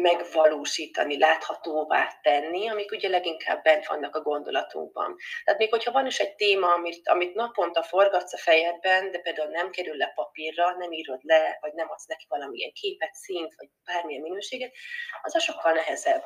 megvalósítani, 0.00 1.18
láthatóvá 1.18 2.18
tenni, 2.22 2.68
amik 2.68 2.92
ugye 2.92 3.08
leginkább 3.08 3.62
bent 3.62 3.86
vannak 3.86 4.14
a 4.16 4.22
gondolatunkban. 4.22 5.16
Tehát 5.44 5.60
még 5.60 5.70
hogyha 5.70 5.92
van 5.92 6.06
is 6.06 6.18
egy 6.18 6.34
téma, 6.34 6.72
amit, 6.72 7.08
amit 7.08 7.34
naponta 7.34 7.82
forgatsz 7.82 8.32
a 8.32 8.38
fejedben, 8.38 9.10
de 9.10 9.18
például 9.18 9.50
nem 9.50 9.70
kerül 9.70 9.96
le 9.96 10.12
papírra, 10.14 10.76
nem 10.76 10.92
írod 10.92 11.20
le, 11.22 11.58
vagy 11.60 11.72
nem 11.72 11.90
adsz 11.90 12.06
neki 12.06 12.26
valamilyen 12.28 12.72
képet, 12.72 13.14
szint, 13.14 13.54
vagy 13.56 13.68
bármilyen 13.84 14.22
minőséget, 14.22 14.74
az 15.22 15.34
a 15.34 15.40
sokkal 15.40 15.72
nehezebb 15.72 16.24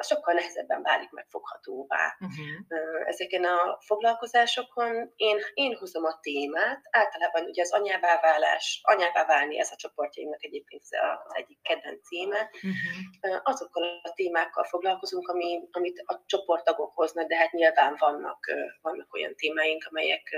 sokkal 0.00 0.34
nehezebben 0.34 0.82
válik 0.82 1.10
megfoghatóvá. 1.10 2.16
Uh-huh. 2.20 3.08
Ezeken 3.08 3.44
a 3.44 3.78
foglalkozásokon 3.86 5.12
én, 5.16 5.38
én 5.54 5.76
hozom 5.76 6.04
a 6.04 6.18
témát, 6.20 6.80
általában 6.90 7.44
ugye 7.44 7.62
az 7.62 7.72
anyává 7.72 8.20
válás, 8.20 8.80
anyává 8.82 9.24
válni 9.26 9.58
ez 9.58 9.70
a 9.72 9.76
csoportjaimnak 9.76 10.44
egyébként 10.44 10.82
az 10.82 11.34
egyik 11.34 11.62
kedvenc 11.62 12.06
címe. 12.06 12.50
Uh-huh. 12.54 13.40
Azokkal 13.42 14.00
a 14.02 14.12
témákkal 14.14 14.64
foglalkozunk, 14.64 15.28
ami, 15.28 15.68
amit 15.70 16.02
a 16.06 16.22
csoporttagok 16.26 16.94
hoznak, 16.94 17.28
de 17.28 17.36
hát 17.36 17.52
nyilván 17.52 17.96
vannak, 17.98 18.46
vannak 18.82 19.14
olyan 19.14 19.34
témáink, 19.34 19.86
amelyek, 19.90 20.34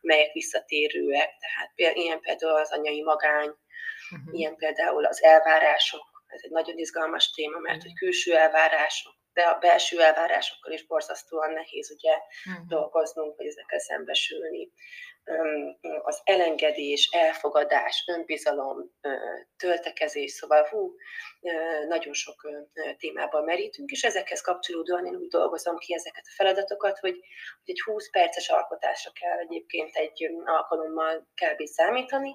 amelyek 0.00 0.32
visszatérőek, 0.32 1.30
tehát 1.38 1.96
ilyen 1.96 2.20
például 2.20 2.60
az 2.60 2.72
anyai 2.72 3.02
magány, 3.02 3.48
uh-huh. 3.48 4.38
ilyen 4.38 4.56
például 4.56 5.04
az 5.04 5.22
elvárások, 5.22 6.15
ez 6.36 6.42
egy 6.44 6.50
nagyon 6.50 6.78
izgalmas 6.78 7.30
téma, 7.30 7.58
mert 7.58 7.82
hogy 7.82 7.94
külső 7.94 8.36
elvárások, 8.36 9.14
de 9.32 9.42
a 9.42 9.58
belső 9.58 10.00
elvárásokkal 10.00 10.72
is 10.72 10.86
borzasztóan 10.86 11.52
nehéz 11.52 11.90
ugye 11.90 12.12
uh-huh. 12.12 12.66
dolgoznunk, 12.66 13.36
vagy 13.36 13.46
ezekkel 13.46 13.78
szembesülni 13.78 14.72
az 16.02 16.20
elengedés, 16.24 17.08
elfogadás, 17.12 18.04
önbizalom, 18.06 18.90
töltekezés, 19.56 20.30
szóval 20.30 20.66
hú, 20.68 20.94
nagyon 21.88 22.12
sok 22.12 22.48
témában 22.98 23.44
merítünk, 23.44 23.90
és 23.90 24.02
ezekhez 24.02 24.40
kapcsolódóan 24.40 25.06
én 25.06 25.16
úgy 25.16 25.28
dolgozom 25.28 25.76
ki 25.76 25.94
ezeket 25.94 26.24
a 26.26 26.34
feladatokat, 26.36 26.98
hogy, 26.98 27.18
hogy 27.64 27.74
egy 27.74 27.80
20 27.80 28.10
perces 28.10 28.48
alkotásra 28.48 29.10
kell 29.20 29.38
egyébként 29.38 29.96
egy 29.96 30.30
alkalommal 30.44 31.28
kell 31.34 31.54
számítani, 31.64 32.34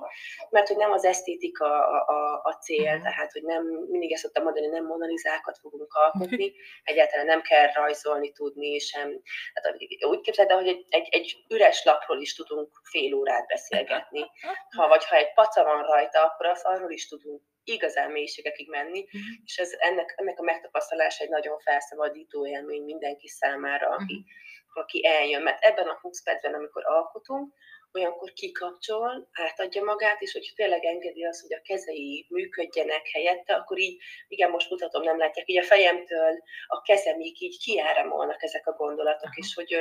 mert 0.50 0.68
hogy 0.68 0.78
nem 0.78 0.92
az 0.92 1.06
esztétika 1.06 1.66
a, 1.66 2.06
a, 2.08 2.42
a 2.44 2.54
cél, 2.54 2.84
uh-huh. 2.84 3.02
tehát 3.02 3.32
hogy 3.32 3.44
nem, 3.44 3.64
mindig 3.90 4.12
ezt 4.12 4.22
szoktam 4.22 4.44
mondani, 4.44 4.68
nem 4.68 4.86
monalizákat 4.86 5.58
fogunk 5.58 5.94
alkotni, 5.94 6.54
egyáltalán 6.84 7.26
nem 7.26 7.42
kell 7.42 7.72
rajzolni 7.74 8.32
tudni, 8.32 8.80
sem. 8.80 9.22
Tehát 9.54 9.78
úgy 10.00 10.22
képzeld 10.22 10.50
el, 10.50 10.58
hogy 10.58 10.68
egy, 10.68 10.86
egy, 10.90 11.08
egy 11.12 11.46
üres 11.50 11.84
lapról 11.86 12.22
is 12.22 12.36
tudunk 12.36 12.70
fél 12.84 13.14
órát 13.14 13.48
beszélgetni. 13.48 14.30
Ha 14.78 14.88
vagy 14.88 15.06
ha 15.06 15.16
egy 15.16 15.34
paca 15.34 15.64
van 15.64 15.84
rajta, 15.84 16.24
akkor 16.24 16.46
az 16.46 16.62
arról 16.64 16.92
is 16.92 17.08
tudunk 17.08 17.42
igazán 17.64 18.12
mélységekig 18.12 18.70
menni, 18.70 19.00
uh-huh. 19.04 19.22
és 19.46 19.58
ez 19.58 19.72
ennek, 19.78 20.14
ennek 20.18 20.40
a 20.40 20.44
megtapasztalása 20.44 21.24
egy 21.24 21.30
nagyon 21.30 21.60
felszabadító 21.60 22.48
élmény 22.48 22.84
mindenki 22.84 23.28
számára, 23.28 23.88
aki, 23.88 24.16
uh-huh. 24.16 24.84
aki 24.84 25.06
eljön. 25.06 25.42
Mert 25.42 25.64
ebben 25.64 25.88
a 25.88 26.00
20 26.02 26.24
percben, 26.24 26.54
amikor 26.54 26.86
alkotunk, 26.86 27.54
olyankor 27.94 28.34
kikapcsol, 28.34 29.30
átadja 29.32 29.84
magát, 29.84 30.22
és 30.22 30.32
hogy 30.32 30.52
tényleg 30.56 30.86
engedi 30.86 31.26
azt, 31.26 31.42
hogy 31.42 31.54
a 31.54 31.62
kezei 31.62 32.26
működjenek 32.30 33.08
helyette, 33.14 33.54
akkor 33.56 33.80
így, 33.80 34.02
igen, 34.28 34.50
most 34.50 34.70
mutatom, 34.70 35.04
nem 35.04 35.18
látják, 35.18 35.50
így 35.50 35.58
a 35.58 35.64
fejemtől 35.64 36.44
a 36.68 36.82
kezemig 36.82 37.42
így 37.42 37.60
kiáramolnak 37.60 38.44
ezek 38.44 38.68
a 38.68 38.72
gondolatok, 38.72 39.36
és 39.36 39.54
hogy, 39.54 39.72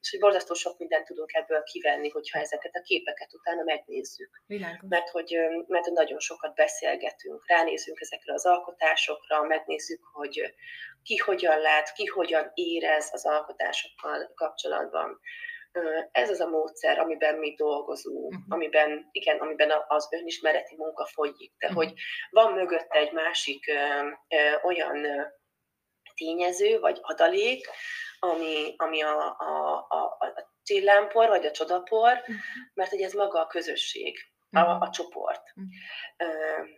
és 0.00 0.10
hogy 0.10 0.20
borzasztó 0.20 0.54
sok 0.54 0.78
mindent 0.78 1.06
tudunk 1.06 1.32
ebből 1.32 1.62
kivenni, 1.62 2.08
hogyha 2.08 2.38
ezeket 2.38 2.74
a 2.74 2.82
képeket 2.82 3.34
utána 3.34 3.62
megnézzük. 3.62 4.42
Világos. 4.46 4.88
Mert 4.88 5.08
hogy, 5.08 5.36
mert 5.66 5.86
nagyon 5.86 6.18
sokat 6.18 6.54
beszélgetünk, 6.54 7.48
ránézünk 7.48 8.00
ezekre 8.00 8.32
az 8.32 8.46
alkotásokra, 8.46 9.42
megnézzük, 9.42 10.00
hogy 10.12 10.54
ki 11.02 11.16
hogyan 11.16 11.58
lát, 11.58 11.92
ki 11.92 12.04
hogyan 12.04 12.50
érez 12.54 13.08
az 13.12 13.26
alkotásokkal 13.26 14.32
kapcsolatban 14.34 15.20
ez 16.12 16.30
az 16.30 16.40
a 16.40 16.48
módszer, 16.48 16.98
amiben 16.98 17.34
mi 17.34 17.54
dolgozunk, 17.54 18.32
uh-huh. 18.32 18.44
amiben, 18.48 19.08
igen, 19.10 19.38
amiben 19.38 19.70
az 19.88 20.08
önismereti 20.10 20.76
munka 20.76 21.06
folyik, 21.06 21.52
de 21.58 21.66
uh-huh. 21.66 21.82
hogy 21.82 21.94
van 22.30 22.52
mögötte 22.52 22.98
egy 22.98 23.12
másik 23.12 23.68
ö, 23.68 24.08
ö, 24.28 24.56
olyan 24.62 25.06
tényező, 26.14 26.78
vagy 26.78 26.98
adalék, 27.02 27.68
ami, 28.18 28.74
ami 28.76 29.02
a, 29.02 29.36
a, 29.38 29.86
a, 29.88 30.16
a 30.20 30.52
csillámpor, 30.62 31.28
vagy 31.28 31.46
a 31.46 31.50
csodapor, 31.50 32.12
uh-huh. 32.12 32.36
mert 32.74 32.90
hogy 32.90 33.02
ez 33.02 33.12
maga 33.12 33.40
a 33.40 33.46
közösség, 33.46 34.18
a, 34.50 34.60
a 34.60 34.90
csoport. 34.90 35.42
Uh-huh 35.56 36.68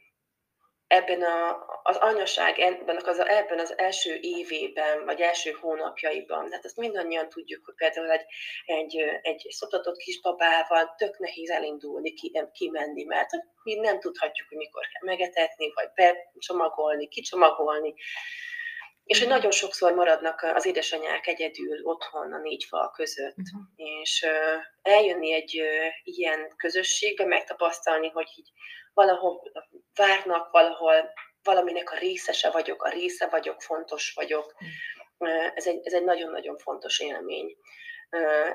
ebben 0.90 1.22
a, 1.22 1.64
az 1.82 1.96
anyaság 1.96 2.58
ebben 2.58 3.00
az, 3.04 3.18
ebben 3.18 3.58
az 3.58 3.78
első 3.78 4.18
évében, 4.20 5.04
vagy 5.04 5.20
első 5.20 5.50
hónapjaiban, 5.50 6.52
hát 6.52 6.64
azt 6.64 6.76
mindannyian 6.76 7.28
tudjuk, 7.28 7.64
hogy 7.64 7.74
például 7.74 8.10
egy, 8.10 8.24
egy, 8.64 8.96
egy 9.22 9.46
szoptatott 9.48 9.96
kisbabával 9.96 10.94
tök 10.96 11.18
nehéz 11.18 11.50
elindulni, 11.50 12.14
ki, 12.14 12.32
kimenni, 12.52 13.04
mert 13.04 13.30
mi 13.62 13.74
nem 13.74 14.00
tudhatjuk, 14.00 14.48
hogy 14.48 14.56
mikor 14.56 14.82
kell 14.82 15.14
megetetni, 15.14 15.72
vagy 15.74 15.88
becsomagolni, 15.94 17.08
kicsomagolni. 17.08 17.94
És 19.04 19.18
hogy 19.18 19.28
nagyon 19.28 19.50
sokszor 19.50 19.94
maradnak 19.94 20.42
az 20.54 20.66
édesanyák 20.66 21.26
egyedül 21.26 21.82
otthon 21.82 22.32
a 22.32 22.38
négy 22.38 22.64
fal 22.64 22.90
között, 22.90 23.36
uh-huh. 23.36 24.00
és 24.00 24.26
eljönni 24.82 25.32
egy 25.32 25.62
ilyen 26.02 26.54
közösségbe, 26.56 27.24
megtapasztalni, 27.24 28.08
hogy 28.08 28.28
így 28.36 28.50
valahol 28.94 29.42
várnak, 29.94 30.50
valahol 30.50 31.12
valaminek 31.42 31.90
a 31.90 31.98
részese 31.98 32.50
vagyok, 32.50 32.82
a 32.82 32.88
része 32.88 33.26
vagyok, 33.26 33.62
fontos 33.62 34.12
vagyok. 34.14 34.54
Mm. 34.64 35.28
Ez 35.54 35.66
egy, 35.66 35.80
ez 35.82 35.92
egy 35.92 36.04
nagyon-nagyon 36.04 36.58
fontos 36.58 37.00
élmény. 37.00 37.56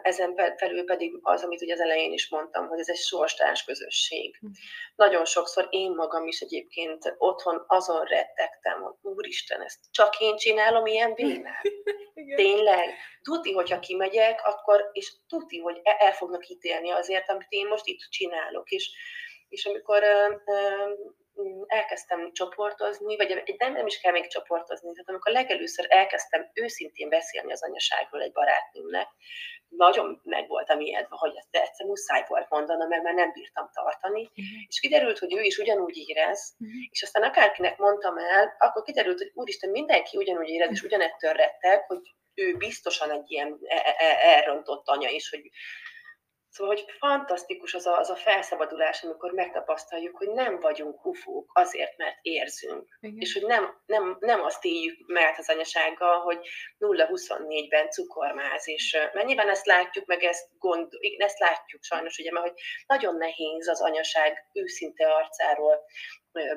Ezen 0.01 0.56
felül 0.58 0.86
pedig 0.86 1.20
az, 1.22 1.44
amit 1.44 1.62
ugye 1.62 1.74
az 1.74 1.80
elején 1.80 2.13
is 2.13 2.30
mondtam, 2.30 2.68
hogy 2.68 2.80
ez 2.80 2.89
egy 2.89 2.98
sorstárs 2.98 3.63
közösség. 3.63 4.39
Mm. 4.46 4.50
Nagyon 4.96 5.25
sokszor 5.25 5.68
én 5.70 5.92
magam 5.92 6.27
is 6.27 6.39
egyébként 6.39 7.15
otthon 7.18 7.63
azon 7.68 8.06
rettegtem, 8.06 8.82
hogy 8.82 8.94
úristen, 9.01 9.62
ezt 9.62 9.80
csak 9.92 10.20
én 10.20 10.36
csinálom 10.36 10.86
ilyen 10.86 11.13
vénel. 11.13 11.62
Tényleg, 12.36 12.89
tuti, 13.22 13.54
hogyha 13.54 13.80
kimegyek, 13.80 14.42
akkor, 14.46 14.89
és 14.92 15.13
tuti, 15.27 15.60
hogy 15.60 15.80
el 15.84 16.13
fognak 16.13 16.48
ítélni 16.48 16.92
azért, 16.92 17.30
amit 17.30 17.48
én 17.50 17.68
most 17.68 17.86
itt 17.86 18.10
csinálok. 18.10 18.70
És 18.70 18.89
és 19.50 19.65
amikor 19.65 20.04
elkezdtem 21.65 22.32
csoportozni, 22.34 23.15
vagy 23.15 23.44
nem, 23.58 23.74
nem 23.74 23.86
is 23.86 24.00
kell 24.00 24.12
még 24.12 24.27
csoportozni, 24.27 24.92
tehát 24.92 25.10
amikor 25.10 25.32
legelőször 25.32 25.86
elkezdtem 25.89 26.50
őszintén 26.54 27.10
beszélni 27.10 27.51
az 27.51 27.63
anyaságról 27.63 28.22
egy 28.22 28.32
barátnőmnek, 28.32 29.08
nagyon 29.68 30.22
meg 30.24 30.48
voltam 30.48 30.80
ijedve, 30.80 31.15
hogy 31.15 31.36
ezt 31.36 31.48
egyszer 31.51 31.86
muszáj 31.86 32.24
volt 32.27 32.50
mondanom, 32.50 32.88
mert 32.88 33.04
már 33.04 33.13
nem 33.13 33.32
bírtam 33.32 33.70
tartani, 33.74 34.22
uh-huh. 34.22 34.46
és 34.68 34.80
kiderült, 34.80 35.20
hogy 35.20 35.34
ő 35.34 35.42
is 35.42 35.58
ugyanúgy 35.58 35.98
érez, 35.98 36.56
uh-huh. 36.60 36.75
és 36.92 37.04
aztán 37.04 37.24
akárkinek 37.24 37.77
mondtam 37.77 38.18
el, 38.18 38.56
akkor 38.58 38.84
kiderült, 38.84 39.18
hogy 39.18 39.32
úristen, 39.34 39.70
mindenki 39.70 40.18
ugyanúgy 40.18 40.50
érez, 40.50 40.72
és 40.72 40.82
ugyanettől 40.82 41.34
retteg, 41.34 41.86
hogy 41.86 42.15
ő 42.34 42.56
biztosan 42.58 43.12
egy 43.12 43.32
ilyen 43.32 43.60
e- 43.63 43.75
e- 43.75 43.96
e- 43.98 44.38
elrontott 44.38 44.88
anya 44.88 45.10
is, 45.10 45.30
hogy 45.30 45.50
Szóval, 46.55 46.75
hogy 46.75 46.85
fantasztikus 46.97 47.74
az 47.74 47.85
a, 47.85 47.97
az 47.97 48.09
a 48.09 48.15
felszabadulás, 48.15 49.03
amikor 49.03 49.31
megtapasztaljuk, 49.31 50.17
hogy 50.17 50.29
nem 50.29 50.59
vagyunk 50.59 51.01
hufók 51.01 51.51
azért, 51.53 51.97
mert 51.97 52.17
érzünk. 52.21 52.97
Igen. 53.01 53.19
És 53.19 53.33
hogy 53.33 53.45
nem, 53.45 53.81
nem, 53.85 54.17
nem 54.19 54.43
azt 54.43 54.65
éljük 54.65 55.07
mert 55.07 55.38
az 55.38 55.50
anyasággal, 55.50 56.19
hogy 56.19 56.39
0-24-ben 56.79 57.89
cukormáz, 57.89 58.67
és 58.67 58.97
mert 59.13 59.25
nyilván 59.25 59.50
ezt 59.50 59.65
látjuk, 59.65 60.05
meg 60.05 60.24
ezt, 60.24 60.47
gond, 60.59 60.88
ezt 61.17 61.39
látjuk 61.39 61.83
sajnos, 61.83 62.17
ugye, 62.17 62.31
mert 62.31 62.47
hogy 62.47 62.59
nagyon 62.88 63.15
nehéz 63.15 63.67
az 63.67 63.81
anyaság 63.81 64.50
őszinte 64.53 65.13
arcáról 65.13 65.85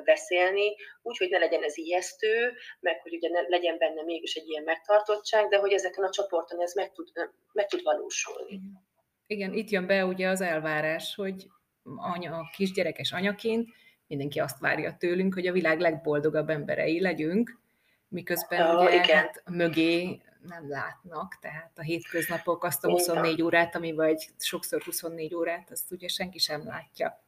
beszélni, 0.03 0.75
úgy, 1.01 1.17
hogy 1.17 1.29
ne 1.29 1.37
legyen 1.37 1.63
ez 1.63 1.77
ijesztő, 1.77 2.53
meg 2.79 3.01
hogy 3.01 3.13
ugye 3.13 3.29
ne 3.29 3.41
legyen 3.41 3.77
benne 3.77 4.03
mégis 4.03 4.35
egy 4.35 4.47
ilyen 4.47 4.63
megtartottság, 4.63 5.47
de 5.47 5.57
hogy 5.57 5.73
ezeken 5.73 6.03
a 6.03 6.09
csoporton 6.09 6.61
ez 6.61 6.73
meg 6.73 6.91
tud, 6.91 7.07
meg 7.51 7.67
tud 7.67 7.83
valósulni. 7.83 8.51
Igen. 8.51 8.87
Igen, 9.29 9.53
itt 9.53 9.69
jön 9.69 9.85
be 9.85 10.05
ugye 10.05 10.27
az 10.27 10.41
elvárás, 10.41 11.15
hogy 11.15 11.49
anya, 11.95 12.37
a 12.37 12.49
kisgyerekes 12.55 13.11
anyaként 13.11 13.69
mindenki 14.07 14.39
azt 14.39 14.59
várja 14.59 14.95
tőlünk, 14.99 15.33
hogy 15.33 15.47
a 15.47 15.51
világ 15.51 15.79
legboldogabb 15.79 16.49
emberei 16.49 17.01
legyünk, 17.01 17.59
miközben 18.07 18.75
oh, 18.75 18.81
ugye 18.81 18.93
igen. 18.93 19.17
Hát 19.17 19.43
mögé 19.49 20.21
nem 20.47 20.69
látnak, 20.69 21.37
tehát 21.41 21.71
a 21.75 21.81
hétköznapok 21.81 22.63
azt 22.63 22.85
a 22.85 22.89
24 22.89 23.41
órát, 23.41 23.75
ami 23.75 23.91
vagy 23.91 24.29
sokszor 24.37 24.81
24 24.83 25.35
órát, 25.35 25.71
azt 25.71 25.91
ugye 25.91 26.07
senki 26.07 26.39
sem 26.39 26.65
látja. 26.65 27.23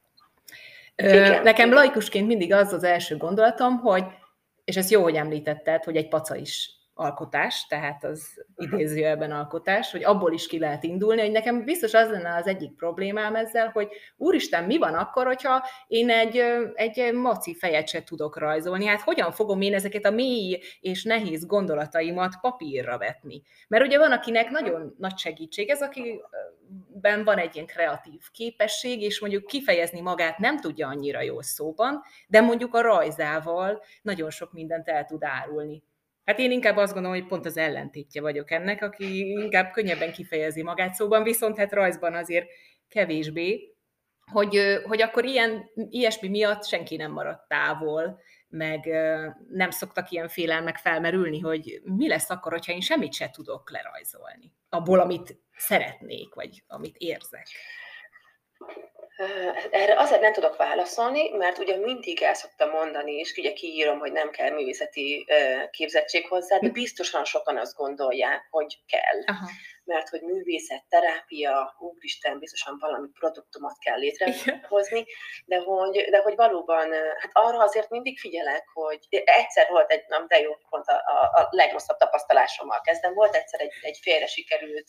Igen. 0.96 1.42
Nekem 1.42 1.72
laikusként 1.72 2.26
mindig 2.26 2.52
az 2.52 2.72
az 2.72 2.84
első 2.84 3.16
gondolatom, 3.16 3.78
hogy, 3.78 4.04
és 4.64 4.76
ez 4.76 4.90
jó, 4.90 5.02
hogy 5.02 5.14
említetted, 5.14 5.84
hogy 5.84 5.96
egy 5.96 6.08
paca 6.08 6.36
is 6.36 6.70
alkotás, 7.02 7.66
tehát 7.66 8.04
az 8.04 8.44
idézőjelben 8.56 9.30
alkotás, 9.30 9.90
hogy 9.90 10.04
abból 10.04 10.32
is 10.32 10.46
ki 10.46 10.58
lehet 10.58 10.84
indulni, 10.84 11.20
hogy 11.20 11.30
nekem 11.30 11.64
biztos 11.64 11.94
az 11.94 12.10
lenne 12.10 12.34
az 12.34 12.46
egyik 12.46 12.76
problémám 12.76 13.34
ezzel, 13.34 13.68
hogy 13.68 13.88
úristen, 14.16 14.64
mi 14.64 14.78
van 14.78 14.94
akkor, 14.94 15.26
hogyha 15.26 15.66
én 15.86 16.10
egy, 16.10 16.42
egy 16.74 17.12
maci 17.14 17.54
fejet 17.54 17.88
se 17.88 18.02
tudok 18.02 18.38
rajzolni, 18.38 18.86
hát 18.86 19.00
hogyan 19.00 19.32
fogom 19.32 19.60
én 19.60 19.74
ezeket 19.74 20.04
a 20.04 20.10
mély 20.10 20.60
és 20.80 21.04
nehéz 21.04 21.46
gondolataimat 21.46 22.40
papírra 22.40 22.98
vetni? 22.98 23.42
Mert 23.68 23.84
ugye 23.84 23.98
van, 23.98 24.12
akinek 24.12 24.50
nagyon 24.50 24.94
nagy 24.98 25.18
segítség 25.18 25.68
ez, 25.68 25.82
akiben 25.82 27.24
van 27.24 27.38
egy 27.38 27.54
ilyen 27.54 27.66
kreatív 27.66 28.20
képesség, 28.32 29.02
és 29.02 29.20
mondjuk 29.20 29.46
kifejezni 29.46 30.00
magát 30.00 30.38
nem 30.38 30.60
tudja 30.60 30.88
annyira 30.88 31.20
jól 31.20 31.42
szóban, 31.42 32.02
de 32.28 32.40
mondjuk 32.40 32.74
a 32.74 32.82
rajzával 32.82 33.82
nagyon 34.02 34.30
sok 34.30 34.52
mindent 34.52 34.88
el 34.88 35.04
tud 35.04 35.24
árulni. 35.24 35.82
Hát 36.24 36.38
én 36.38 36.50
inkább 36.50 36.76
azt 36.76 36.92
gondolom, 36.92 37.18
hogy 37.18 37.28
pont 37.28 37.46
az 37.46 37.56
ellentétje 37.56 38.20
vagyok 38.20 38.50
ennek, 38.50 38.82
aki 38.82 39.30
inkább 39.30 39.72
könnyebben 39.72 40.12
kifejezi 40.12 40.62
magát 40.62 40.94
szóban, 40.94 41.22
viszont 41.22 41.56
hát 41.56 41.72
rajzban 41.72 42.14
azért 42.14 42.46
kevésbé, 42.88 43.74
hogy, 44.32 44.80
hogy 44.84 45.02
akkor 45.02 45.24
ilyen, 45.24 45.70
ilyesmi 45.74 46.28
miatt 46.28 46.66
senki 46.66 46.96
nem 46.96 47.12
maradt 47.12 47.48
távol, 47.48 48.20
meg 48.48 48.86
nem 49.48 49.70
szoktak 49.70 50.10
ilyen 50.10 50.28
félelmek 50.28 50.76
felmerülni, 50.76 51.40
hogy 51.40 51.80
mi 51.84 52.08
lesz 52.08 52.30
akkor, 52.30 52.52
hogyha 52.52 52.72
én 52.72 52.80
semmit 52.80 53.12
se 53.12 53.30
tudok 53.30 53.70
lerajzolni, 53.70 54.52
abból, 54.68 55.00
amit 55.00 55.38
szeretnék, 55.56 56.34
vagy 56.34 56.62
amit 56.66 56.96
érzek. 56.96 57.46
Erre 59.70 59.98
azért 59.98 60.20
nem 60.20 60.32
tudok 60.32 60.56
válaszolni, 60.56 61.30
mert 61.30 61.58
ugye 61.58 61.76
mindig 61.76 62.22
el 62.22 62.34
szoktam 62.34 62.70
mondani, 62.70 63.12
és 63.12 63.34
ugye 63.36 63.52
kiírom, 63.52 63.98
hogy 63.98 64.12
nem 64.12 64.30
kell 64.30 64.50
művészeti 64.50 65.26
képzettség 65.70 66.26
hozzá, 66.26 66.58
de 66.58 66.68
biztosan 66.68 67.24
sokan 67.24 67.56
azt 67.56 67.76
gondolják, 67.76 68.46
hogy 68.50 68.78
kell. 68.86 69.34
Aha 69.36 69.46
mert 69.84 70.08
hogy 70.08 70.20
művészet, 70.20 70.84
terápia, 70.88 71.76
úristen, 71.78 72.38
biztosan 72.38 72.76
valami 72.78 73.08
produktumot 73.08 73.78
kell 73.78 73.98
létrehozni, 73.98 75.04
de 75.44 75.58
hogy, 75.58 76.08
de 76.10 76.18
hogy 76.18 76.34
valóban, 76.34 76.92
hát 76.92 77.30
arra 77.32 77.58
azért 77.58 77.88
mindig 77.88 78.18
figyelek, 78.18 78.68
hogy 78.72 79.06
egyszer 79.10 79.68
volt 79.68 79.90
egy, 79.90 80.04
nem, 80.08 80.26
de 80.26 80.40
jó, 80.40 80.52
pont 80.68 80.86
a, 80.86 80.94
a, 80.94 81.40
a 81.40 81.48
legrosszabb 81.50 81.96
tapasztalásommal 81.96 82.80
kezdem, 82.80 83.14
volt 83.14 83.34
egyszer 83.34 83.60
egy, 83.60 83.72
egy 83.80 83.98
félre 84.02 84.26
sikerült 84.26 84.88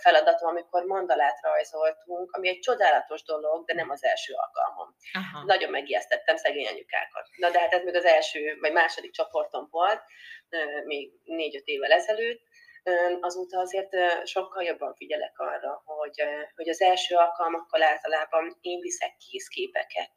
feladatom, 0.00 0.48
amikor 0.48 0.84
mandalát 0.84 1.38
rajzoltunk, 1.42 2.32
ami 2.32 2.48
egy 2.48 2.58
csodálatos 2.58 3.22
dolog, 3.22 3.64
de 3.64 3.74
nem 3.74 3.90
az 3.90 4.04
első 4.04 4.34
alkalmam. 4.34 4.96
Aha. 5.12 5.44
Nagyon 5.44 5.70
megijesztettem 5.70 6.36
szegény 6.36 6.66
anyukákat. 6.66 7.28
Na 7.36 7.50
de 7.50 7.60
hát 7.60 7.72
ez 7.72 7.82
még 7.82 7.94
az 7.94 8.04
első, 8.04 8.58
vagy 8.60 8.72
második 8.72 9.12
csoportom 9.12 9.68
volt, 9.70 10.02
még 10.84 11.12
négy-öt 11.24 11.66
évvel 11.66 11.92
ezelőtt, 11.92 12.42
azóta 13.20 13.58
azért 13.58 13.90
sokkal 14.24 14.62
jobban 14.62 14.94
figyelek 14.94 15.38
arra, 15.38 15.82
hogy, 15.84 16.22
hogy 16.54 16.68
az 16.68 16.80
első 16.80 17.16
alkalmakkal 17.16 17.82
általában 17.82 18.58
én 18.60 18.80
viszek 18.80 19.16
készképeket, 19.16 20.10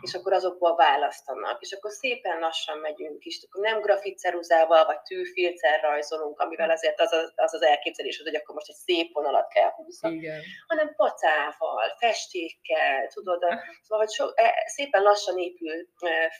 és 0.00 0.14
akkor 0.14 0.32
azokból 0.32 0.76
választanak, 0.76 1.60
és 1.60 1.72
akkor 1.72 1.90
szépen 1.90 2.38
lassan 2.38 2.78
megyünk 2.78 3.24
is, 3.24 3.46
akkor 3.48 3.62
nem 3.62 3.80
grafitceruzával 3.80 4.84
vagy 4.84 5.00
tűfilcer 5.00 5.80
rajzolunk, 5.80 6.40
amivel 6.40 6.70
azért 6.70 7.00
az 7.00 7.12
az, 7.12 7.32
az, 7.36 7.54
az 7.54 7.62
elképzelés, 7.62 8.20
hogy 8.22 8.34
akkor 8.34 8.54
most 8.54 8.68
egy 8.68 8.74
szép 8.74 9.12
vonalat 9.12 9.48
kell 9.48 9.70
húzni, 9.70 10.14
Igen. 10.14 10.40
hanem 10.66 10.94
pacával, 10.94 11.96
festékkel, 11.98 13.06
tudod, 13.06 13.40
szóval 13.82 14.04
hogy 14.04 14.10
so, 14.10 14.26
e, 14.34 14.54
szépen 14.66 15.02
lassan 15.02 15.38
épül 15.38 15.88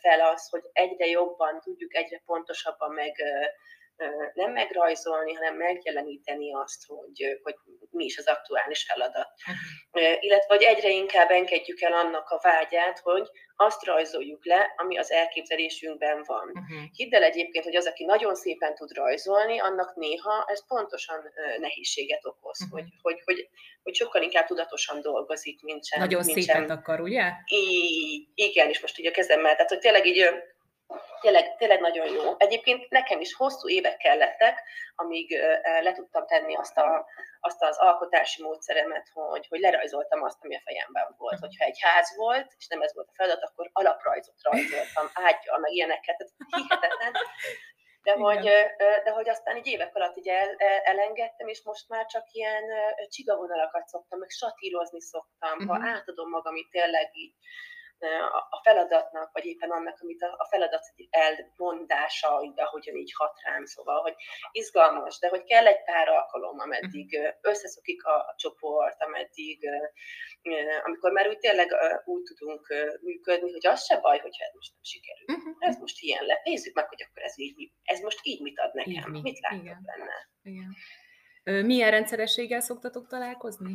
fel 0.00 0.20
az, 0.20 0.48
hogy 0.48 0.62
egyre 0.72 1.06
jobban 1.06 1.60
tudjuk, 1.60 1.94
egyre 1.94 2.22
pontosabban 2.26 2.92
meg 2.92 3.16
nem 4.34 4.52
megrajzolni, 4.52 5.32
hanem 5.32 5.56
megjeleníteni 5.56 6.54
azt, 6.54 6.86
hogy, 6.86 7.40
hogy 7.42 7.54
mi 7.90 8.04
is 8.04 8.18
az 8.18 8.26
aktuális 8.26 8.84
feladat. 8.84 9.28
Uh-huh. 9.38 10.24
Illetve, 10.24 10.54
hogy 10.54 10.62
egyre 10.62 10.88
inkább 10.88 11.30
engedjük 11.30 11.80
el 11.80 11.92
annak 11.92 12.28
a 12.28 12.40
vágyát, 12.42 12.98
hogy 12.98 13.30
azt 13.56 13.84
rajzoljuk 13.84 14.46
le, 14.46 14.74
ami 14.76 14.98
az 14.98 15.10
elképzelésünkben 15.10 16.22
van. 16.26 16.48
Uh-huh. 16.48 16.88
Hidd 16.92 17.14
el 17.14 17.22
egyébként, 17.22 17.64
hogy 17.64 17.76
az, 17.76 17.86
aki 17.86 18.04
nagyon 18.04 18.34
szépen 18.34 18.74
tud 18.74 18.92
rajzolni, 18.92 19.58
annak 19.58 19.94
néha 19.94 20.44
ez 20.46 20.66
pontosan 20.66 21.32
nehézséget 21.58 22.26
okoz, 22.26 22.60
uh-huh. 22.62 22.80
hogy, 22.80 22.88
hogy, 23.02 23.20
hogy, 23.24 23.48
hogy 23.82 23.94
sokkal 23.94 24.22
inkább 24.22 24.46
tudatosan 24.46 25.00
dolgozik, 25.00 25.62
mint 25.62 25.86
sem. 25.86 26.00
Nagyon 26.00 26.24
mint 26.24 26.38
szépet 26.38 26.68
sem. 26.68 26.76
akar, 26.78 27.00
ugye? 27.00 27.32
I- 27.46 28.28
igen, 28.34 28.68
és 28.68 28.80
most 28.80 28.98
így 28.98 29.06
a 29.06 29.10
kezemmel, 29.10 29.52
tehát 29.52 29.68
hogy 29.68 29.78
tényleg 29.78 30.06
így 30.06 30.28
tényleg, 31.20 31.56
tényleg 31.56 31.80
nagyon 31.80 32.06
jó. 32.12 32.34
Egyébként 32.38 32.90
nekem 32.90 33.20
is 33.20 33.34
hosszú 33.34 33.68
évek 33.68 33.96
kellettek, 33.96 34.62
amíg 34.94 35.38
le 35.80 35.92
tudtam 35.92 36.26
tenni 36.26 36.54
azt, 36.56 36.76
a, 36.76 37.06
azt 37.40 37.62
az 37.62 37.78
alkotási 37.78 38.42
módszeremet, 38.42 39.08
hogy, 39.12 39.46
hogy 39.48 39.60
lerajzoltam 39.60 40.22
azt, 40.22 40.38
ami 40.44 40.56
a 40.56 40.60
fejemben 40.64 41.14
volt. 41.18 41.38
Hogyha 41.38 41.64
egy 41.64 41.78
ház 41.80 42.16
volt, 42.16 42.54
és 42.58 42.66
nem 42.66 42.82
ez 42.82 42.94
volt 42.94 43.08
a 43.08 43.14
feladat, 43.14 43.42
akkor 43.42 43.70
alaprajzot 43.72 44.42
rajzoltam, 44.42 45.10
ágyal, 45.14 45.58
meg 45.58 45.72
ilyeneket, 45.72 46.16
tehát 46.16 46.32
hihetetlen. 46.56 47.12
De 48.02 48.12
hogy, 48.12 48.44
de 49.04 49.10
hogy 49.10 49.28
aztán 49.28 49.56
egy 49.56 49.66
évek 49.66 49.94
alatt 49.94 50.16
így 50.16 50.28
el, 50.28 50.54
elengedtem, 50.84 51.48
és 51.48 51.62
most 51.64 51.88
már 51.88 52.06
csak 52.06 52.24
ilyen 52.32 52.64
csigavonalakat 53.08 53.86
szoktam, 53.86 54.18
meg 54.18 54.30
satírozni 54.30 55.00
szoktam, 55.00 55.52
uh-huh. 55.52 55.68
ha 55.68 55.78
mhm. 55.78 55.86
átadom 55.86 56.28
magam 56.28 56.56
itt 56.56 56.70
tényleg 56.70 57.10
így 57.12 57.34
a 58.50 58.60
feladatnak, 58.62 59.32
vagy 59.32 59.44
éppen 59.44 59.70
annak, 59.70 59.98
amit 60.00 60.22
a 60.22 60.46
feladat 60.50 60.82
elmondása, 61.10 62.28
ahogyan 62.54 62.96
így 62.96 63.12
hat 63.16 63.40
rám, 63.44 63.64
szóval, 63.64 64.00
hogy 64.00 64.14
izgalmas, 64.52 65.18
de 65.18 65.28
hogy 65.28 65.44
kell 65.44 65.66
egy 65.66 65.84
pár 65.84 66.08
alkalom, 66.08 66.58
ameddig 66.58 67.18
összeszokik 67.40 68.04
a 68.04 68.34
csoport, 68.36 69.02
ameddig, 69.02 69.68
amikor 70.84 71.12
már 71.12 71.28
úgy 71.28 71.38
tényleg 71.38 71.68
úgy 72.04 72.22
tudunk 72.22 72.74
működni, 73.00 73.50
hogy 73.50 73.66
az 73.66 73.84
se 73.84 74.00
baj, 74.00 74.18
hogyha 74.18 74.44
ez 74.44 74.54
most 74.54 74.72
nem 74.72 74.82
sikerül. 74.82 75.36
Uh-huh. 75.36 75.56
Ez 75.58 75.78
most 75.78 76.00
ilyen 76.00 76.24
lett. 76.24 76.44
Nézzük 76.44 76.74
meg, 76.74 76.88
hogy 76.88 77.06
akkor 77.08 77.22
ez 77.22 77.38
így, 77.38 77.72
ez 77.82 78.00
most 78.00 78.18
így 78.22 78.42
mit 78.42 78.58
ad 78.58 78.74
nekem, 78.74 79.14
így, 79.14 79.22
mit 79.22 79.40
látok 79.40 79.64
Igen. 79.64 79.82
benne. 79.84 80.30
Igen. 80.42 80.74
Milyen 81.66 81.90
rendszerességgel 81.90 82.60
szoktatok 82.60 83.06
találkozni? 83.06 83.72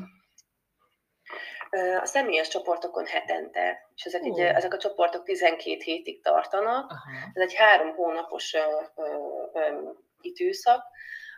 A 2.02 2.06
személyes 2.06 2.48
csoportokon 2.48 3.06
hetente, 3.06 3.90
és 3.96 4.04
ezek, 4.04 4.24
egy, 4.24 4.40
ezek 4.40 4.74
a 4.74 4.78
csoportok 4.78 5.24
12 5.24 5.82
hétig 5.82 6.22
tartanak. 6.22 6.92
Aha. 6.92 7.32
Ez 7.34 7.42
egy 7.42 7.56
három 7.56 7.96
hónapos 7.96 8.54
ö, 8.54 8.60
ö, 8.96 9.04
ö, 9.54 9.90
időszak, 10.22 10.84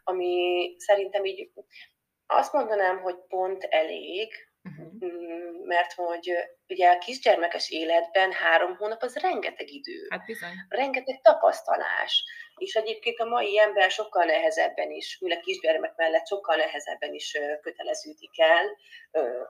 ami 0.04 0.76
szerintem 0.78 1.26
így 1.26 1.52
azt 2.28 2.54
mondanám, 2.54 3.00
hogy 3.00 3.16
pont 3.28 3.64
elég, 3.64 4.34
uh-huh. 4.64 5.12
mert 5.66 5.94
hogy 5.94 6.34
ugye 6.68 6.90
a 6.90 6.98
kisgyermekes 6.98 7.70
életben 7.70 8.32
három 8.32 8.76
hónap 8.76 9.02
az 9.02 9.16
rengeteg 9.16 9.72
idő. 9.72 10.08
Hát 10.10 10.26
bizony. 10.26 10.54
Rengeteg 10.70 11.22
tapasztalás. 11.22 12.24
és 12.58 12.76
egyébként 12.76 13.20
a 13.20 13.26
mai 13.26 13.60
ember 13.60 13.92
sokkal 13.92 14.26
nehezebben 14.26 14.92
is, 14.92 15.16
főleg 15.16 15.40
kisgyermek 15.40 15.96
mellett 15.96 16.28
sokkal 16.28 16.56
nehezebben 16.56 17.14
is 17.14 17.38
köteleződik 17.62 18.40
el 18.40 18.78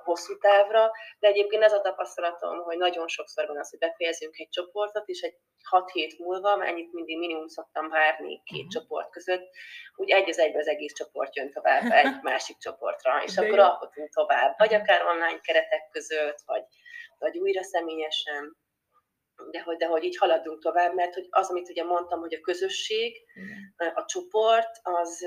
hosszú 0.04 0.38
távra, 0.38 0.92
de 1.20 1.28
egyébként 1.28 1.64
ez 1.64 1.74
a 1.74 1.82
tapasztalatom, 1.82 2.64
hogy 2.64 2.78
nagyon 2.78 3.08
sokszor 3.08 3.48
van 3.48 3.60
az, 3.60 3.70
hogy 3.70 3.80
befejezünk 3.80 4.38
egy 4.38 4.50
csoportot, 4.50 5.08
és 5.08 5.22
egy 5.22 5.36
6 5.64 5.92
hét 5.92 6.20
múlva, 6.20 6.66
ennyit 6.66 6.94
mindig 6.94 7.18
minimum 7.18 7.48
szoktam 7.48 7.90
várni 7.90 8.42
két 8.44 8.58
uh-huh. 8.58 8.72
csoport 8.72 9.10
között, 9.10 9.50
úgy 9.96 10.12
egy 10.12 10.30
az 10.30 10.40
egybe 10.40 10.60
az 10.60 10.68
egész 10.68 10.94
csoport 10.94 11.36
jön 11.36 11.52
tovább 11.52 11.92
egy 11.92 12.22
másik 12.32 12.58
csoportra, 12.58 13.24
és 13.24 13.34
de 13.34 13.46
akkor 13.46 13.60
alkotunk 13.60 14.10
tovább, 14.10 14.54
vagy 14.58 14.74
akár 14.74 15.06
online 15.06 15.40
keretek 15.42 15.90
között, 15.92 16.42
vagy, 16.46 16.64
vagy 17.18 17.38
újra 17.38 17.64
személyesen 17.64 18.58
de 19.52 19.62
hogy, 19.62 19.78
de 19.78 19.86
hogy 19.86 20.04
így 20.04 20.18
haladunk 20.18 20.62
tovább, 20.62 20.94
mert 20.94 21.14
hogy 21.14 21.28
az, 21.30 21.50
amit 21.50 21.70
ugye 21.70 21.84
mondtam, 21.84 22.20
hogy 22.20 22.34
a 22.34 22.40
közösség, 22.40 23.16
a 23.94 24.06
csoport, 24.06 24.80
az, 24.82 25.26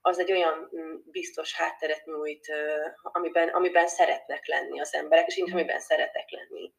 az 0.00 0.18
egy 0.18 0.32
olyan 0.32 0.70
mm, 0.76 0.94
biztos 1.04 1.54
hátteret 1.54 2.04
nyújt, 2.04 2.52
amiben, 3.02 3.48
amiben 3.48 3.88
szeretnek 3.88 4.46
lenni 4.46 4.80
az 4.80 4.94
emberek, 4.94 5.26
és 5.26 5.36
én 5.36 5.52
amiben 5.52 5.80
szeretek 5.80 6.30
lenni. 6.30 6.72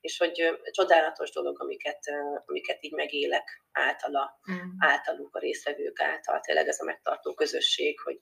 És 0.00 0.18
hogy 0.18 0.58
csodálatos 0.70 1.30
dolog, 1.30 1.60
amiket, 1.60 2.00
amiket 2.46 2.84
így 2.84 2.92
megélek 2.92 3.62
általa, 3.72 4.40
mm. 4.50 4.70
általuk, 4.78 5.36
a 5.36 5.38
részvevők 5.38 6.00
által, 6.00 6.40
tényleg 6.40 6.68
ez 6.68 6.80
a 6.80 6.84
megtartó 6.84 7.34
közösség, 7.34 8.00
hogy 8.00 8.20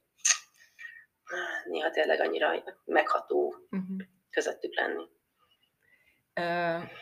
néha 1.65 1.91
tényleg 1.91 2.21
annyira 2.21 2.63
megható 2.85 3.55
mm-hmm. 3.77 3.97
közöttük 4.31 4.77
lenni 4.77 5.11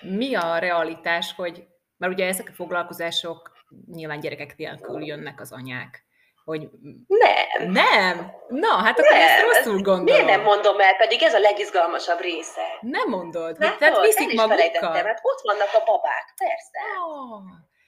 mi 0.01 0.35
a 0.35 0.59
realitás, 0.59 1.33
hogy, 1.35 1.67
mert 1.97 2.13
ugye 2.13 2.27
ezek 2.27 2.49
a 2.49 2.55
foglalkozások 2.55 3.51
nyilván 3.87 4.21
gyerekek 4.21 4.57
nélkül 4.57 5.05
jönnek 5.05 5.41
az 5.41 5.53
anyák, 5.53 6.05
hogy 6.45 6.69
nem. 7.07 7.73
Nem? 7.73 8.33
Na, 8.49 8.69
hát 8.69 8.99
akkor 8.99 9.11
nem. 9.11 9.21
ezt 9.21 9.43
rosszul 9.43 9.83
gondolom. 9.83 10.05
Miért 10.05 10.27
nem 10.27 10.43
mondom 10.43 10.81
el, 10.81 10.97
pedig 10.97 11.23
ez 11.23 11.35
a 11.35 11.39
legizgalmasabb 11.39 12.21
része. 12.21 12.63
Nem 12.81 13.09
mondod, 13.09 13.57
Látod? 13.59 13.79
tehát 13.79 14.01
viszik 14.01 14.35
magukkal. 14.35 14.93
Hát 14.93 15.21
ott 15.23 15.41
vannak 15.43 15.75
a 15.75 15.83
babák, 15.85 16.35
persze. 16.37 16.79
Oh. 17.07 17.43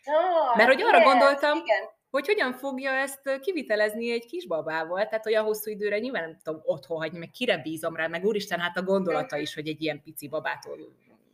Oh, 0.04 0.56
Mert 0.56 0.68
hogy 0.68 0.82
arra 0.82 0.96
yes, 0.96 1.06
gondoltam, 1.06 1.58
igen. 1.58 1.88
hogy 2.10 2.26
hogyan 2.26 2.52
fogja 2.52 2.90
ezt 2.90 3.38
kivitelezni 3.40 4.12
egy 4.12 4.26
kisbabával, 4.26 5.08
tehát 5.08 5.26
olyan 5.26 5.44
hosszú 5.44 5.70
időre 5.70 5.98
nyilván 5.98 6.22
nem 6.22 6.38
tudom 6.42 6.60
otthon 6.64 6.98
hagyni, 6.98 7.18
meg 7.18 7.30
kire 7.30 7.56
bízom 7.56 7.96
rá, 7.96 8.06
meg 8.06 8.24
úristen, 8.24 8.60
hát 8.60 8.76
a 8.76 8.82
gondolata 8.82 9.36
is, 9.36 9.54
hogy 9.54 9.68
egy 9.68 9.82
ilyen 9.82 10.02
pici 10.02 10.28
babától 10.28 10.78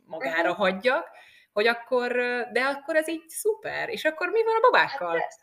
magára 0.09 0.49
uh-huh. 0.49 0.65
hagyjak, 0.65 1.09
hogy 1.53 1.67
akkor, 1.67 2.11
de 2.51 2.61
akkor 2.63 2.95
ez 2.95 3.07
így 3.07 3.27
szuper, 3.27 3.89
és 3.89 4.05
akkor 4.05 4.29
mi 4.29 4.43
van 4.43 4.55
a 4.55 4.59
babákkal? 4.59 5.17
Hát, 5.17 5.35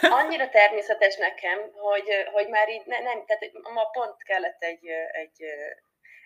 annyira 0.20 0.48
természetes 0.48 1.16
nekem, 1.16 1.58
hogy, 1.72 2.08
hogy 2.32 2.48
már 2.48 2.68
így 2.68 2.86
ne, 2.86 2.98
nem, 2.98 3.24
tehát 3.26 3.52
ma 3.74 3.84
pont 3.84 4.22
kellett 4.22 4.62
egy, 4.62 4.86
egy 5.12 5.44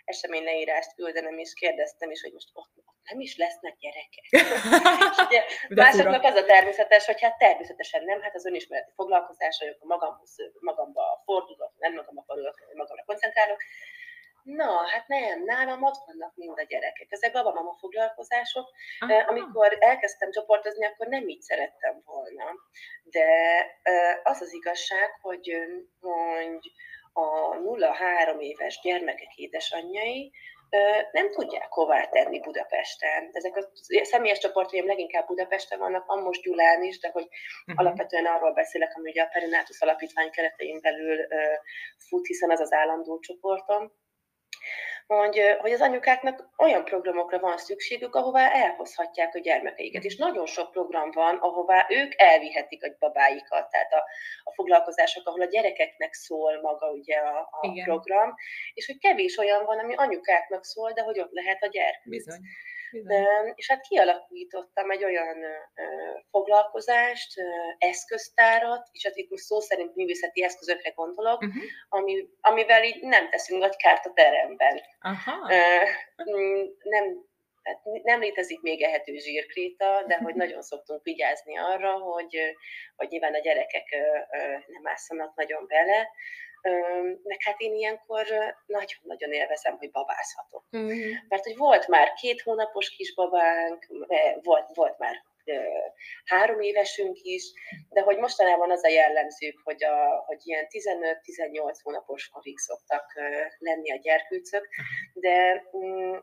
esemény 0.05 0.45
leírást 0.45 0.95
küldenem, 0.95 1.39
és 1.39 1.53
kérdeztem 1.53 2.11
is, 2.11 2.23
hogy 2.23 2.33
most 2.33 2.49
ott, 2.53 2.73
ott 2.85 2.97
nem 3.11 3.21
is 3.21 3.37
lesznek 3.37 3.77
gyerekek. 3.79 4.27
és 5.11 5.19
ugye 5.27 5.43
másoknak 5.69 6.25
az 6.25 6.35
a 6.35 6.45
természetes, 6.45 7.07
hogy 7.07 7.21
hát 7.21 7.39
természetesen 7.39 8.05
nem, 8.05 8.21
hát 8.21 8.35
az 8.35 8.47
önismereti 8.47 8.93
foglalkozás, 8.95 9.59
hogy 9.59 9.77
magamhoz, 9.81 10.37
magamba 10.61 11.23
fordulok, 11.25 11.73
nem 11.79 11.95
magamba 11.95 12.23
fordulok, 12.27 12.57
magamra 12.75 13.03
koncentrálok, 13.07 13.63
Na, 14.57 14.87
hát 14.87 15.09
nem, 15.09 15.45
nálam 15.45 15.83
ott 15.83 16.03
vannak 16.07 16.37
mind 16.37 16.59
a 16.59 16.63
gyerekek. 16.63 17.07
Ezek 17.11 17.33
babamama 17.33 17.77
foglalkozások. 17.79 18.71
Aha. 18.99 19.25
Amikor 19.27 19.77
elkezdtem 19.81 20.31
csoportozni, 20.31 20.87
akkor 20.87 21.07
nem 21.07 21.29
így 21.29 21.41
szerettem 21.41 22.03
volna. 22.05 22.45
De 23.03 23.27
az 24.23 24.41
az 24.41 24.53
igazság, 24.53 25.11
hogy, 25.21 25.57
hogy 26.01 26.73
a 27.13 27.57
0-3 27.57 28.41
éves 28.41 28.81
gyermekek 28.83 29.37
édesanyjai 29.37 30.33
nem 31.13 31.31
tudják 31.31 31.73
hová 31.73 32.05
tenni 32.05 32.41
Budapesten. 32.41 33.31
Ezek 33.33 33.57
a 33.57 33.69
személyes 34.03 34.39
csoportjaim 34.39 34.87
leginkább 34.87 35.27
Budapesten 35.27 35.79
vannak, 35.79 36.07
van 36.07 36.23
most 36.23 36.43
Gyulán 36.43 36.83
is, 36.83 36.99
de 36.99 37.11
hogy 37.13 37.29
uh-huh. 37.67 37.87
alapvetően 37.87 38.27
arról 38.27 38.53
beszélek, 38.53 38.97
ami 38.97 39.11
ugye 39.11 39.23
a 39.23 39.31
Perinátus 39.33 39.81
Alapítvány 39.81 40.31
keretein 40.31 40.81
belül 40.81 41.27
fut, 42.09 42.27
hiszen 42.27 42.51
az 42.51 42.61
az 42.61 42.73
állandó 42.73 43.19
csoportom 43.19 43.93
hogy, 45.07 45.41
hogy 45.59 45.73
az 45.73 45.81
anyukáknak 45.81 46.49
olyan 46.57 46.85
programokra 46.85 47.39
van 47.39 47.59
szükségük, 47.59 48.15
ahová 48.15 48.51
elhozhatják 48.51 49.35
a 49.35 49.39
gyermekeiket. 49.39 50.05
És 50.05 50.17
nagyon 50.17 50.47
sok 50.47 50.71
program 50.71 51.11
van, 51.11 51.37
ahová 51.37 51.87
ők 51.89 52.13
elvihetik 52.17 52.85
a 52.85 52.97
babáikat, 52.99 53.71
tehát 53.71 53.93
a, 53.93 54.05
a 54.45 54.53
foglalkozások, 54.53 55.27
ahol 55.27 55.41
a 55.41 55.49
gyerekeknek 55.49 56.13
szól 56.13 56.61
maga 56.61 56.91
ugye 56.91 57.17
a, 57.17 57.49
a 57.61 57.83
program, 57.85 58.35
és 58.75 58.87
hogy 58.87 58.99
kevés 58.99 59.37
olyan 59.37 59.65
van, 59.65 59.79
ami 59.79 59.95
anyukáknak 59.95 60.65
szól, 60.65 60.93
de 60.93 61.03
hogy 61.03 61.21
ott 61.21 61.33
lehet 61.33 61.63
a 61.63 61.67
gyermek. 61.67 62.09
Bizony. 62.09 62.41
De, 62.93 63.53
és 63.55 63.69
hát 63.69 63.87
kialakítottam 63.89 64.91
egy 64.91 65.05
olyan 65.05 65.37
foglalkozást, 66.31 67.33
eszköztárat, 67.79 68.89
és 68.93 69.05
hát 69.05 69.17
itt 69.17 69.31
most 69.31 69.43
szó 69.43 69.61
szerint 69.61 69.95
művészeti 69.95 70.43
eszközökre 70.43 70.91
gondolok, 70.91 71.43
uh-huh. 71.43 71.63
ami, 71.89 72.29
amivel 72.41 72.85
így 72.85 73.03
nem 73.03 73.31
teszünk 73.31 73.61
nagy 73.61 73.77
kárt 73.77 74.07
a 74.07 74.13
teremben. 74.13 74.81
Aha. 75.01 75.49
Nem, 76.83 77.27
tehát 77.63 78.03
nem 78.03 78.21
létezik 78.21 78.61
még 78.61 78.83
ehető 78.83 79.17
zsírkréta, 79.17 80.05
de 80.07 80.17
hogy 80.17 80.35
nagyon 80.45 80.63
szoktunk 80.63 81.03
vigyázni 81.03 81.59
arra, 81.59 81.93
hogy, 81.93 82.57
hogy 82.97 83.09
nyilván 83.09 83.35
a 83.35 83.39
gyerekek 83.39 83.89
nem 84.67 84.87
ásszanak 84.87 85.37
nagyon 85.37 85.67
bele, 85.67 86.09
meg 87.23 87.39
hát 87.45 87.61
én 87.61 87.75
ilyenkor 87.75 88.27
nagyon-nagyon 88.67 89.33
élvezem, 89.33 89.77
hogy 89.79 89.91
babázhatok. 89.91 90.65
Uh-huh. 90.71 91.01
Mert 91.29 91.45
hogy 91.45 91.57
volt 91.57 91.89
már 91.89 92.13
két 92.13 92.41
hónapos 92.41 92.91
kisbabánk, 92.91 93.87
volt, 94.43 94.69
volt 94.75 94.99
már 94.99 95.27
három 96.25 96.61
évesünk 96.61 97.19
is, 97.23 97.53
de 97.89 98.01
hogy 98.01 98.17
mostanában 98.17 98.71
az 98.71 98.85
a 98.85 98.89
jellemző, 98.89 99.55
hogy, 99.65 99.85
a, 99.85 100.25
hogy 100.27 100.39
ilyen 100.45 100.67
15-18 100.69 101.79
hónapos 101.83 102.29
korig 102.29 102.59
szoktak 102.59 103.13
lenni 103.59 103.93
a 103.93 104.01
gyerkőcök, 104.03 104.69
de 105.13 105.65
mm, 105.77 106.17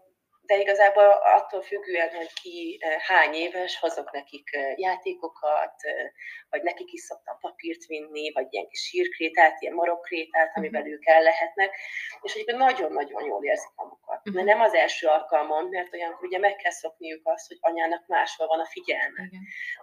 de 0.45 0.57
igazából 0.57 1.09
attól 1.37 1.61
függően, 1.61 2.09
hogy 2.15 2.33
ki 2.41 2.77
eh, 2.81 2.95
hány 2.99 3.33
éves, 3.33 3.79
hozok 3.79 4.11
nekik 4.11 4.53
eh, 4.53 4.77
játékokat, 4.77 5.73
eh, 5.77 6.09
vagy 6.49 6.61
nekik 6.63 6.91
is 6.91 7.01
szoktam 7.01 7.39
papírt 7.39 7.85
vinni, 7.85 8.31
vagy 8.31 8.47
ilyen 8.49 8.67
kis 8.67 8.79
sírkrétát, 8.79 9.61
ilyen 9.61 9.73
marokkrétát, 9.73 10.49
mhm. 10.49 10.59
amivel 10.59 10.87
ők 10.87 11.05
el 11.05 11.21
lehetnek, 11.21 11.75
és 12.21 12.33
egyébként 12.33 12.57
nagyon-nagyon 12.57 13.25
jól 13.25 13.43
érzik 13.43 13.71
magukat. 13.75 14.17
Uh-huh. 14.17 14.33
Mert 14.33 14.47
nem 14.47 14.61
az 14.61 14.73
első 14.73 15.07
alkalmon, 15.07 15.65
mert 15.65 15.93
olyankor 15.93 16.27
ugye 16.27 16.39
meg 16.39 16.55
kell 16.55 16.71
szokniuk 16.71 17.21
azt, 17.23 17.47
hogy 17.47 17.57
anyának 17.61 18.07
máshol 18.07 18.47
van 18.47 18.59
a 18.59 18.65
figyelme. 18.65 19.29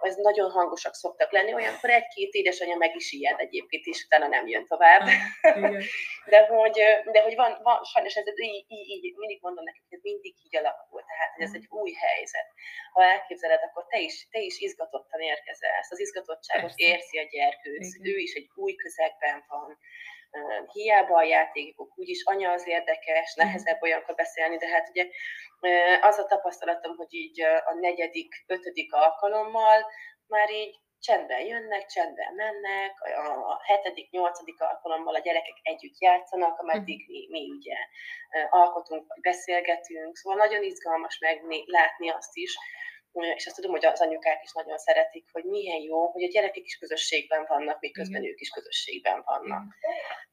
Ez 0.00 0.16
nagyon 0.16 0.50
hangosak 0.50 0.94
szoktak 0.94 1.32
lenni, 1.32 1.54
olyankor 1.54 1.90
egy-két 1.90 2.32
édesanyja 2.32 2.76
meg 2.76 2.96
is 2.96 3.12
ijed 3.12 3.40
egyébként, 3.40 3.84
és 3.84 4.04
utána 4.04 4.26
nem 4.26 4.46
jön 4.46 4.66
tovább. 4.66 5.02
Uh-huh. 5.42 5.82
de, 6.32 6.46
hogy, 6.46 6.82
de 7.12 7.22
hogy 7.22 7.34
van, 7.34 7.60
van 7.62 7.84
sajnos 7.84 8.14
ez 8.14 8.26
így, 8.40 8.64
így, 8.68 9.04
így 9.04 9.16
mindig 9.16 9.38
mondom 9.40 9.64
nekik, 9.64 9.82
hogy 9.88 9.98
mindig 10.02 10.34
így 10.44 10.51
alakul, 10.56 11.02
tehát 11.06 11.32
hogy 11.34 11.44
ez 11.44 11.54
egy 11.54 11.66
új 11.70 11.92
helyzet. 11.92 12.48
Ha 12.92 13.02
elképzeled, 13.04 13.62
akkor 13.62 13.86
te 13.86 13.98
is, 13.98 14.28
te 14.30 14.40
is 14.40 14.58
izgatottan 14.58 15.20
érkezel, 15.20 15.80
az 15.90 16.00
izgatottságot 16.00 16.74
Persze. 16.74 16.92
érzi 16.92 17.18
a 17.18 17.28
gyerkőc, 17.30 17.86
ő 18.02 18.16
is 18.16 18.34
egy 18.34 18.50
új 18.54 18.74
közegben 18.74 19.44
van, 19.48 19.78
hiába 20.72 21.16
a 21.16 21.22
játékok, 21.22 21.98
úgyis 21.98 22.22
anya 22.24 22.50
az 22.52 22.66
érdekes, 22.66 23.34
nehezebb 23.34 23.82
olyankor 23.82 24.14
beszélni, 24.14 24.56
de 24.56 24.68
hát 24.68 24.88
ugye 24.88 25.06
az 26.00 26.18
a 26.18 26.26
tapasztalatom, 26.26 26.96
hogy 26.96 27.14
így 27.14 27.42
a 27.42 27.74
negyedik, 27.80 28.44
ötödik 28.46 28.92
alkalommal 28.92 29.90
már 30.26 30.50
így 30.50 30.76
csendben 31.02 31.40
jönnek, 31.46 31.86
csendben 31.86 32.34
mennek, 32.34 32.92
a 33.48 33.62
hetedik, 33.64 34.10
nyolcadik 34.10 34.60
alkalommal 34.60 35.14
a 35.14 35.18
gyerekek 35.26 35.58
együtt 35.62 35.98
játszanak, 35.98 36.58
ameddig 36.58 37.00
mhm. 37.02 37.12
mi, 37.12 37.26
mi 37.30 37.50
ugye 37.50 37.76
alkotunk, 38.50 39.04
vagy 39.08 39.20
beszélgetünk, 39.20 40.16
szóval 40.16 40.38
nagyon 40.38 40.62
izgalmas 40.62 41.18
meg 41.18 41.42
látni 41.66 42.10
azt 42.10 42.36
is, 42.36 42.56
és 43.36 43.46
azt 43.46 43.56
tudom, 43.56 43.70
hogy 43.70 43.84
az 43.84 44.00
anyukák 44.00 44.42
is 44.42 44.52
nagyon 44.52 44.78
szeretik, 44.78 45.28
hogy 45.32 45.44
milyen 45.44 45.80
jó, 45.80 46.10
hogy 46.10 46.22
a 46.22 46.28
gyerekek 46.28 46.64
is 46.64 46.78
közösségben 46.78 47.44
vannak, 47.48 47.80
miközben 47.80 48.24
ők 48.24 48.40
is 48.40 48.48
közösségben 48.48 49.22
vannak. 49.24 49.74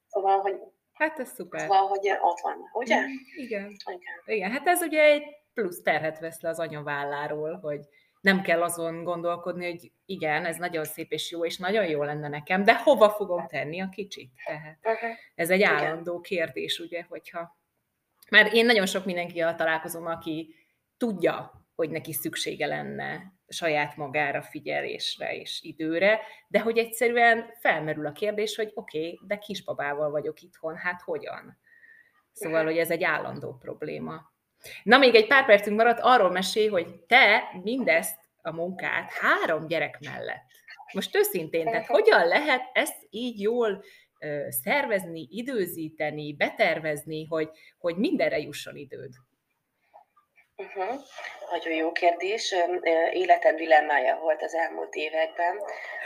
Szóval, 0.07 0.39
hogy 0.39 0.55
Hát 0.93 1.19
ez 1.19 1.33
szuper. 1.33 1.59
Szóval, 1.59 1.87
hogy 1.87 2.09
ott 2.21 2.39
van, 2.39 2.69
ugye? 2.73 2.95
Igen. 3.35 3.75
Igen. 3.85 4.23
Igen. 4.25 4.51
Hát 4.51 4.67
ez 4.67 4.81
ugye 4.81 5.01
egy 5.01 5.23
plusz 5.53 5.81
terhet 5.81 6.19
vesz 6.19 6.41
le 6.41 6.49
az 6.49 6.59
anyaválláról, 6.59 7.59
hogy 7.59 7.79
nem 8.21 8.41
kell 8.41 8.61
azon 8.61 9.03
gondolkodni, 9.03 9.69
hogy 9.69 9.91
igen, 10.05 10.45
ez 10.45 10.57
nagyon 10.57 10.83
szép 10.83 11.11
és 11.11 11.31
jó, 11.31 11.45
és 11.45 11.57
nagyon 11.57 11.85
jó 11.85 12.03
lenne 12.03 12.27
nekem, 12.27 12.63
de 12.63 12.77
hova 12.77 13.09
fogom 13.09 13.47
tenni 13.47 13.79
a 13.79 13.89
kicsit? 13.89 14.31
Tehát 14.45 14.79
ez 15.35 15.49
egy 15.49 15.61
állandó 15.63 16.19
kérdés, 16.19 16.79
ugye, 16.79 17.05
hogyha... 17.09 17.57
Mert 18.29 18.53
én 18.53 18.65
nagyon 18.65 18.85
sok 18.85 19.05
mindenkivel 19.05 19.55
találkozom, 19.55 20.05
aki 20.05 20.55
tudja, 20.97 21.65
hogy 21.75 21.89
neki 21.89 22.13
szüksége 22.13 22.65
lenne 22.65 23.33
saját 23.47 23.95
magára 23.95 24.41
figyelésre 24.41 25.35
és 25.35 25.61
időre, 25.61 26.19
de 26.47 26.59
hogy 26.59 26.77
egyszerűen 26.77 27.53
felmerül 27.59 28.05
a 28.05 28.11
kérdés, 28.11 28.55
hogy 28.55 28.71
oké, 28.73 28.97
okay, 28.97 29.19
de 29.27 29.37
kisbabával 29.37 30.09
vagyok 30.09 30.41
itthon, 30.41 30.75
hát 30.75 31.01
hogyan? 31.01 31.57
Szóval, 32.31 32.63
hogy 32.63 32.77
ez 32.77 32.91
egy 32.91 33.03
állandó 33.03 33.57
probléma. 33.57 34.31
Na, 34.83 34.97
még 34.97 35.15
egy 35.15 35.27
pár 35.27 35.45
percünk 35.45 35.77
maradt, 35.77 35.99
arról 36.01 36.31
mesélj, 36.31 36.67
hogy 36.67 36.95
te 37.07 37.43
mindezt 37.63 38.19
a 38.41 38.51
munkát 38.51 39.11
három 39.11 39.67
gyerek 39.67 39.99
mellett. 39.99 40.45
Most 40.93 41.15
őszintén, 41.15 41.65
tehát 41.65 41.87
hogyan 41.87 42.27
lehet 42.27 42.61
ezt 42.73 43.07
így 43.09 43.41
jól 43.41 43.83
szervezni, 44.49 45.27
időzíteni, 45.31 46.33
betervezni, 46.33 47.25
hogy, 47.25 47.49
hogy 47.77 47.95
mindenre 47.95 48.39
jusson 48.39 48.75
időd? 48.75 49.13
Uh-huh. 50.59 51.01
Nagyon 51.49 51.73
jó 51.73 51.91
kérdés. 51.91 52.55
Életem 53.11 53.55
dilemmája 53.55 54.17
volt 54.17 54.41
az 54.41 54.53
elmúlt 54.53 54.95
években, 54.95 55.63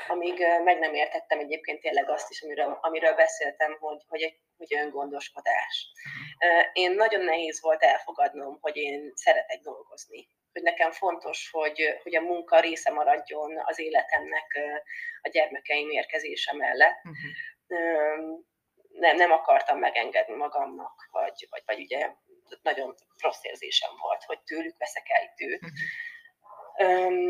amíg 0.08 0.46
meg 0.64 0.80
nem 0.80 0.94
értettem 0.94 1.40
egyébként 1.40 1.82
tényleg 1.82 2.10
azt 2.10 2.30
is, 2.30 2.42
amiről, 2.42 2.78
amiről 2.82 3.14
beszéltem, 3.14 3.78
hogy, 3.80 4.04
hogy, 4.08 4.22
egy, 4.22 4.40
hogy 4.58 4.76
öngondoskodás. 4.76 5.88
Én 6.74 6.92
nagyon 6.92 7.24
nehéz 7.24 7.62
volt 7.62 7.84
elfogadnom, 7.84 8.58
hogy 8.62 8.78
én 8.78 9.12
szeretek 9.16 9.60
dolgozni. 9.60 10.28
Hogy 10.52 10.62
nekem 10.62 10.92
fontos, 10.92 11.50
hogy, 11.52 12.00
hogy 12.04 12.16
a 12.16 12.22
munka 12.22 12.60
része 12.60 12.92
maradjon 12.92 13.62
az 13.66 13.80
életemnek 13.80 14.60
a 15.22 15.30
gyermekeim 15.30 15.90
érkezése 15.90 16.54
mellett. 16.54 17.02
Uh-huh. 17.04 18.40
Nem, 19.00 19.16
nem 19.16 19.32
akartam 19.32 19.80
megengedni 19.80 20.36
magamnak, 20.36 21.08
vagy, 21.12 21.48
vagy, 21.50 21.64
vagy 21.66 21.80
ugye 21.80 22.10
nagyon 22.62 22.96
rossz 23.22 23.44
érzésem 23.44 23.92
volt, 24.02 24.24
hogy 24.24 24.40
tőlük 24.40 24.78
veszek 24.78 25.10
el 25.10 25.34
időt. 25.36 25.62
Uh-huh. 25.62 25.78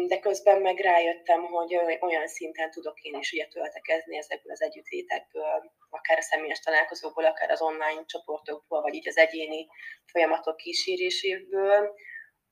De 0.08 0.20
közben 0.20 0.62
meg 0.62 0.80
rájöttem, 0.80 1.46
hogy 1.46 1.76
olyan 2.00 2.28
szinten 2.28 2.72
tudok 2.72 3.02
én 3.02 3.20
is 3.20 3.32
ugye 3.32 3.46
töltekezni 3.46 4.18
ezekből 4.18 4.52
az 4.52 4.62
együttlétekből, 4.62 5.72
akár 5.90 6.18
a 6.18 6.22
személyes 6.22 6.60
találkozókból, 6.60 7.26
akár 7.26 7.50
az 7.50 7.62
online 7.62 8.06
csoportokból, 8.06 8.82
vagy 8.82 8.94
így 8.94 9.08
az 9.08 9.18
egyéni 9.18 9.68
folyamatok 10.06 10.58
kíséréséből, 10.58 11.94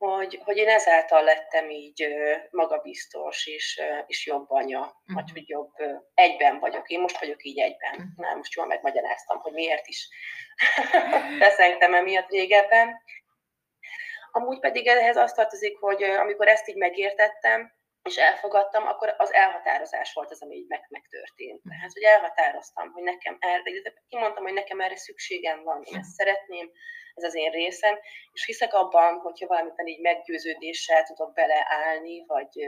hogy, 0.07 0.41
hogy 0.43 0.57
én 0.57 0.67
ezáltal 0.67 1.23
lettem 1.23 1.69
így 1.69 2.07
magabiztos 2.49 3.47
és, 3.47 3.81
és 4.07 4.25
jobb 4.25 4.51
anya, 4.51 4.79
uh-huh. 4.79 5.13
vagy 5.13 5.31
hogy 5.31 5.49
jobb 5.49 5.71
egyben 6.13 6.59
vagyok. 6.59 6.89
Én 6.89 6.99
most 6.99 7.19
vagyok 7.19 7.43
így 7.43 7.59
egyben. 7.59 7.91
Uh-huh. 7.91 8.15
Már 8.15 8.35
most 8.35 8.53
jól 8.53 8.65
megmagyaráztam, 8.65 9.39
hogy 9.39 9.53
miért 9.53 9.87
is 9.87 10.09
feszengtem 11.41 11.93
emiatt 11.93 12.29
régebben. 12.29 13.01
Amúgy 14.31 14.59
pedig 14.59 14.87
ehhez 14.87 15.17
azt 15.17 15.35
tartozik, 15.35 15.77
hogy 15.77 16.03
amikor 16.03 16.47
ezt 16.47 16.67
így 16.67 16.77
megértettem, 16.77 17.73
és 18.03 18.17
elfogadtam, 18.17 18.87
akkor 18.87 19.15
az 19.17 19.33
elhatározás 19.33 20.13
volt 20.13 20.31
az, 20.31 20.41
ami 20.41 20.55
így 20.55 20.67
meg, 20.67 20.85
megtörtént. 20.89 21.61
Tehát, 21.69 21.93
hogy 21.93 22.03
elhatároztam, 22.03 22.91
hogy 22.91 23.03
nekem 23.03 23.37
erre, 23.39 23.63
kimondtam, 24.07 24.43
hogy 24.43 24.53
nekem 24.53 24.79
erre 24.79 24.97
szükségem 24.97 25.63
van, 25.63 25.81
én 25.83 25.97
ezt 25.97 26.15
szeretném, 26.15 26.71
ez 27.13 27.23
az 27.23 27.35
én 27.35 27.51
részem, 27.51 27.99
és 28.31 28.45
hiszek 28.45 28.73
abban, 28.73 29.19
hogyha 29.19 29.47
valamiben 29.47 29.87
így 29.87 30.01
meggyőződéssel 30.01 31.03
tudok 31.03 31.33
beleállni, 31.33 32.23
vagy 32.25 32.59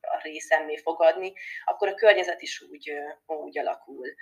a 0.00 0.20
részemmé 0.22 0.76
fogadni, 0.76 1.32
akkor 1.64 1.88
a 1.88 1.94
környezet 1.94 2.42
is 2.42 2.60
úgy, 2.60 2.92
úgy 3.26 3.58
alakul. 3.58 4.14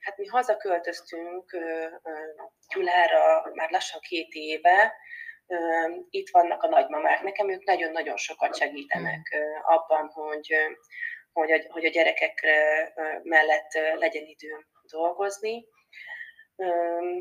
Hát 0.00 0.16
mi 0.16 0.26
hazaköltöztünk 0.26 1.56
Gyulára 2.74 3.50
már 3.54 3.70
lassan 3.70 4.00
két 4.00 4.32
éve, 4.32 4.96
itt 6.10 6.30
vannak 6.30 6.62
a 6.62 6.68
nagymamák. 6.68 7.22
Nekem 7.22 7.50
ők 7.50 7.64
nagyon-nagyon 7.64 8.16
sokat 8.16 8.56
segítenek 8.56 9.36
abban, 9.62 10.08
hogy, 10.08 10.54
hogy, 11.32 11.52
a, 11.52 11.60
hogy 11.68 11.84
a 11.84 11.90
gyerekek 11.90 12.46
mellett 13.22 13.72
legyen 13.98 14.24
időm 14.26 14.66
dolgozni 14.90 15.66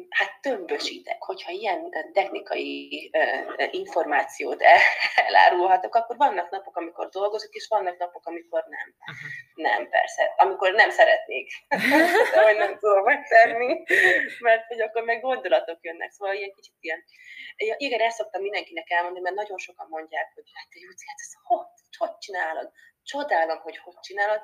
hát 0.09 0.41
tömbösítek, 0.41 1.23
hogyha 1.23 1.51
ilyen 1.51 1.91
technikai 2.13 3.11
információt 3.71 4.61
elárulhatok, 5.27 5.95
akkor 5.95 6.17
vannak 6.17 6.49
napok, 6.49 6.75
amikor 6.77 7.09
dolgozok, 7.09 7.53
és 7.53 7.67
vannak 7.67 7.97
napok, 7.97 8.25
amikor 8.25 8.63
nem. 8.69 8.95
Uh-huh. 8.99 9.71
Nem, 9.71 9.89
persze. 9.89 10.33
Amikor 10.37 10.71
nem 10.71 10.89
szeretnék, 10.89 11.51
de 12.33 12.43
hogy 12.43 12.57
nem 12.57 12.77
tudom 12.79 13.03
megtenni, 13.03 13.83
mert 14.39 14.67
hogy 14.67 14.81
akkor 14.81 15.03
meg 15.03 15.21
gondolatok 15.21 15.77
jönnek. 15.81 16.11
Szóval 16.11 16.35
ilyen 16.35 16.53
kicsit 16.55 16.75
ilyen. 16.79 17.03
Igen, 17.77 17.99
ezt 17.99 18.17
szoktam 18.17 18.41
mindenkinek 18.41 18.89
elmondani, 18.89 19.23
mert 19.23 19.35
nagyon 19.35 19.57
sokan 19.57 19.87
mondják, 19.89 20.31
hogy 20.33 20.43
hát 20.53 20.67
te 20.69 20.79
Júci, 20.79 21.05
hát 21.07 21.19
ezt 21.19 21.35
hogy, 21.43 21.67
hogy 21.97 22.17
csinálod? 22.17 22.71
Csodálom, 23.03 23.57
hogy 23.57 23.77
hogy 23.77 23.99
csinálod 23.99 24.41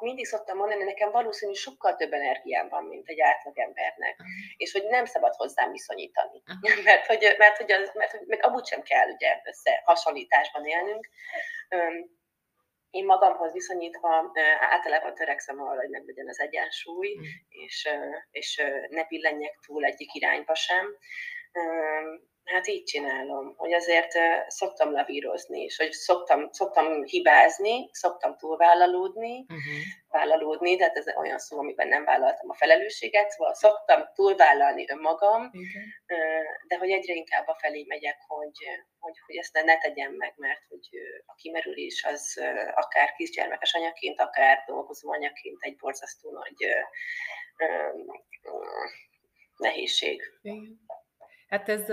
mindig 0.00 0.26
szoktam 0.26 0.56
mondani, 0.56 0.84
nekem 0.84 1.10
valószínű 1.10 1.52
sokkal 1.52 1.96
több 1.96 2.12
energiám 2.12 2.68
van, 2.68 2.84
mint 2.84 3.08
egy 3.08 3.20
átlagembernek, 3.20 4.12
uh-huh. 4.12 4.26
és 4.56 4.72
hogy 4.72 4.84
nem 4.84 5.04
szabad 5.04 5.34
hozzám 5.34 5.70
viszonyítani. 5.70 6.42
Uh-huh. 6.46 6.84
Mert, 6.88 7.06
hogy, 7.06 7.34
mert, 7.38 7.56
hogy 7.56 7.72
az, 7.72 7.90
mert 7.94 8.10
hogy 8.10 8.26
meg 8.26 8.44
abúgy 8.44 8.66
sem 8.66 8.82
kell 8.82 9.08
ugye 9.08 9.40
összehasonlításban 9.44 10.66
élnünk. 10.66 11.08
Én 12.90 13.04
magamhoz 13.04 13.52
viszonyítva 13.52 14.32
általában 14.58 15.14
törekszem 15.14 15.62
arra, 15.62 15.80
hogy 15.80 15.90
meglegyen 15.90 16.28
az 16.28 16.40
egyensúly, 16.40 17.12
uh-huh. 17.12 17.26
és, 17.48 17.88
és 18.30 18.62
ne 18.88 19.04
billenjek 19.04 19.58
túl 19.66 19.84
egyik 19.84 20.14
irányba 20.14 20.54
sem 20.54 20.96
Hát 22.44 22.66
így 22.66 22.84
csinálom, 22.84 23.54
hogy 23.56 23.72
azért 23.72 24.12
szoktam 24.46 24.92
lavírozni, 24.92 25.60
és 25.62 25.76
hogy 25.76 25.92
szoktam, 25.92 26.48
szoktam 26.52 27.04
hibázni, 27.04 27.88
szoktam 27.92 28.36
túlvállalódni, 28.36 29.38
uh-huh. 29.40 29.82
vállalódni, 30.08 30.76
tehát 30.76 30.96
ez 30.96 31.16
olyan 31.16 31.38
szó, 31.38 31.58
amiben 31.58 31.88
nem 31.88 32.04
vállaltam 32.04 32.50
a 32.50 32.54
felelősséget, 32.54 33.30
szóval 33.30 33.54
szoktam 33.54 34.02
túlvállalni 34.14 34.84
önmagam, 34.88 35.42
uh-huh. 35.42 35.82
de 36.68 36.76
hogy 36.76 36.90
egyre 36.90 37.14
inkább 37.14 37.46
a 37.46 37.58
felé 37.60 37.84
megyek, 37.88 38.16
hogy, 38.26 38.58
hogy, 38.98 39.14
hogy 39.26 39.36
ezt 39.36 39.52
ne, 39.52 39.62
ne 39.62 39.78
tegyem 39.78 40.12
meg, 40.12 40.32
mert 40.36 40.60
hogy 40.68 40.88
a 41.26 41.34
kimerülés 41.34 42.04
az 42.04 42.40
akár 42.74 43.12
kisgyermekes 43.12 43.74
anyaként, 43.74 44.20
akár 44.20 44.62
dolgozó 44.66 45.12
anyaként 45.12 45.56
egy 45.60 45.76
borzasztó 45.76 46.30
nagy 46.30 46.74
nehézség. 49.56 50.22
Igen. 50.42 50.80
Hát 51.50 51.68
ez, 51.68 51.84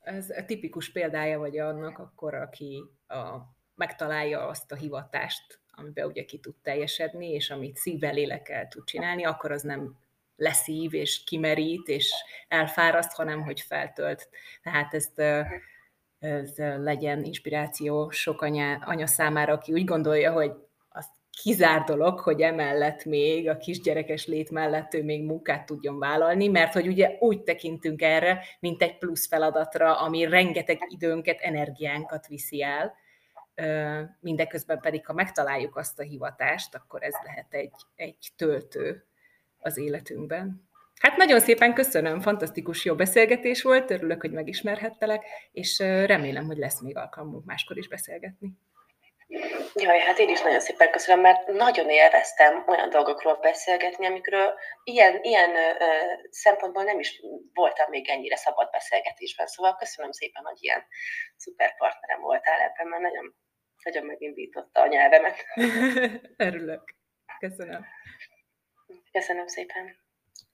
ez 0.00 0.30
a 0.30 0.44
tipikus 0.44 0.92
példája 0.92 1.38
vagy 1.38 1.58
annak 1.58 1.98
akkor, 1.98 2.34
aki 2.34 2.82
a, 3.06 3.36
megtalálja 3.74 4.46
azt 4.46 4.72
a 4.72 4.76
hivatást, 4.76 5.60
amiben 5.70 6.06
ugye 6.06 6.24
ki 6.24 6.38
tud 6.38 6.54
teljesedni, 6.62 7.30
és 7.30 7.50
amit 7.50 7.76
szívvel, 7.76 8.12
lélekkel 8.12 8.68
tud 8.68 8.84
csinálni, 8.84 9.24
akkor 9.24 9.52
az 9.52 9.62
nem 9.62 9.96
leszív, 10.36 10.94
és 10.94 11.24
kimerít, 11.24 11.88
és 11.88 12.12
elfáraszt, 12.48 13.12
hanem 13.12 13.42
hogy 13.42 13.60
feltölt. 13.60 14.28
Tehát 14.62 14.94
ezt 14.94 15.22
ez 16.18 16.56
legyen 16.56 17.24
inspiráció 17.24 18.10
sok 18.10 18.42
anya, 18.42 18.76
anya 18.84 19.06
számára, 19.06 19.52
aki 19.52 19.72
úgy 19.72 19.84
gondolja, 19.84 20.32
hogy 20.32 20.52
kizár 21.40 21.84
dolog, 21.84 22.18
hogy 22.18 22.40
emellett 22.40 23.04
még 23.04 23.48
a 23.48 23.56
kisgyerekes 23.56 24.26
lét 24.26 24.50
mellett 24.50 24.94
ő 24.94 25.04
még 25.04 25.24
munkát 25.24 25.66
tudjon 25.66 25.98
vállalni, 25.98 26.48
mert 26.48 26.72
hogy 26.72 26.86
ugye 26.86 27.16
úgy 27.20 27.42
tekintünk 27.42 28.02
erre, 28.02 28.44
mint 28.60 28.82
egy 28.82 28.98
plusz 28.98 29.28
feladatra, 29.28 30.00
ami 30.00 30.24
rengeteg 30.24 30.78
időnket, 30.88 31.40
energiánkat 31.40 32.26
viszi 32.26 32.62
el, 32.62 32.94
mindeközben 34.20 34.80
pedig, 34.80 35.06
ha 35.06 35.12
megtaláljuk 35.12 35.76
azt 35.76 35.98
a 35.98 36.02
hivatást, 36.02 36.74
akkor 36.74 37.02
ez 37.02 37.14
lehet 37.24 37.54
egy, 37.54 37.72
egy 37.96 38.28
töltő 38.36 39.04
az 39.58 39.78
életünkben. 39.78 40.70
Hát 41.00 41.16
nagyon 41.16 41.40
szépen 41.40 41.74
köszönöm, 41.74 42.20
fantasztikus 42.20 42.84
jó 42.84 42.94
beszélgetés 42.94 43.62
volt, 43.62 43.90
örülök, 43.90 44.20
hogy 44.20 44.32
megismerhettelek, 44.32 45.24
és 45.52 45.78
remélem, 45.78 46.44
hogy 46.44 46.56
lesz 46.56 46.80
még 46.80 46.96
alkalmunk 46.96 47.44
máskor 47.44 47.78
is 47.78 47.88
beszélgetni. 47.88 48.52
Jaj, 49.74 49.98
hát 49.98 50.18
én 50.18 50.28
is 50.28 50.40
nagyon 50.40 50.60
szépen 50.60 50.90
köszönöm, 50.90 51.20
mert 51.20 51.46
nagyon 51.46 51.90
élveztem 51.90 52.64
olyan 52.66 52.90
dolgokról 52.90 53.34
beszélgetni, 53.34 54.06
amikről 54.06 54.54
ilyen, 54.84 55.22
ilyen 55.22 55.56
ö, 55.56 55.86
szempontból 56.30 56.82
nem 56.82 56.98
is 56.98 57.20
voltam 57.54 57.90
még 57.90 58.08
ennyire 58.08 58.36
szabad 58.36 58.70
beszélgetésben. 58.70 59.46
Szóval 59.46 59.76
köszönöm 59.76 60.12
szépen, 60.12 60.44
hogy 60.44 60.56
ilyen 60.60 60.86
szuper 61.36 61.76
partnerem 61.76 62.20
voltál 62.20 62.60
ebben, 62.60 62.86
mert 62.86 63.02
nagyon, 63.02 63.34
nagyon 63.84 64.04
megindította 64.04 64.80
a 64.80 64.86
nyelvemet. 64.86 65.46
Örülök. 66.48 66.94
Köszönöm. 67.38 67.86
Köszönöm 69.12 69.46
szépen. 69.46 70.01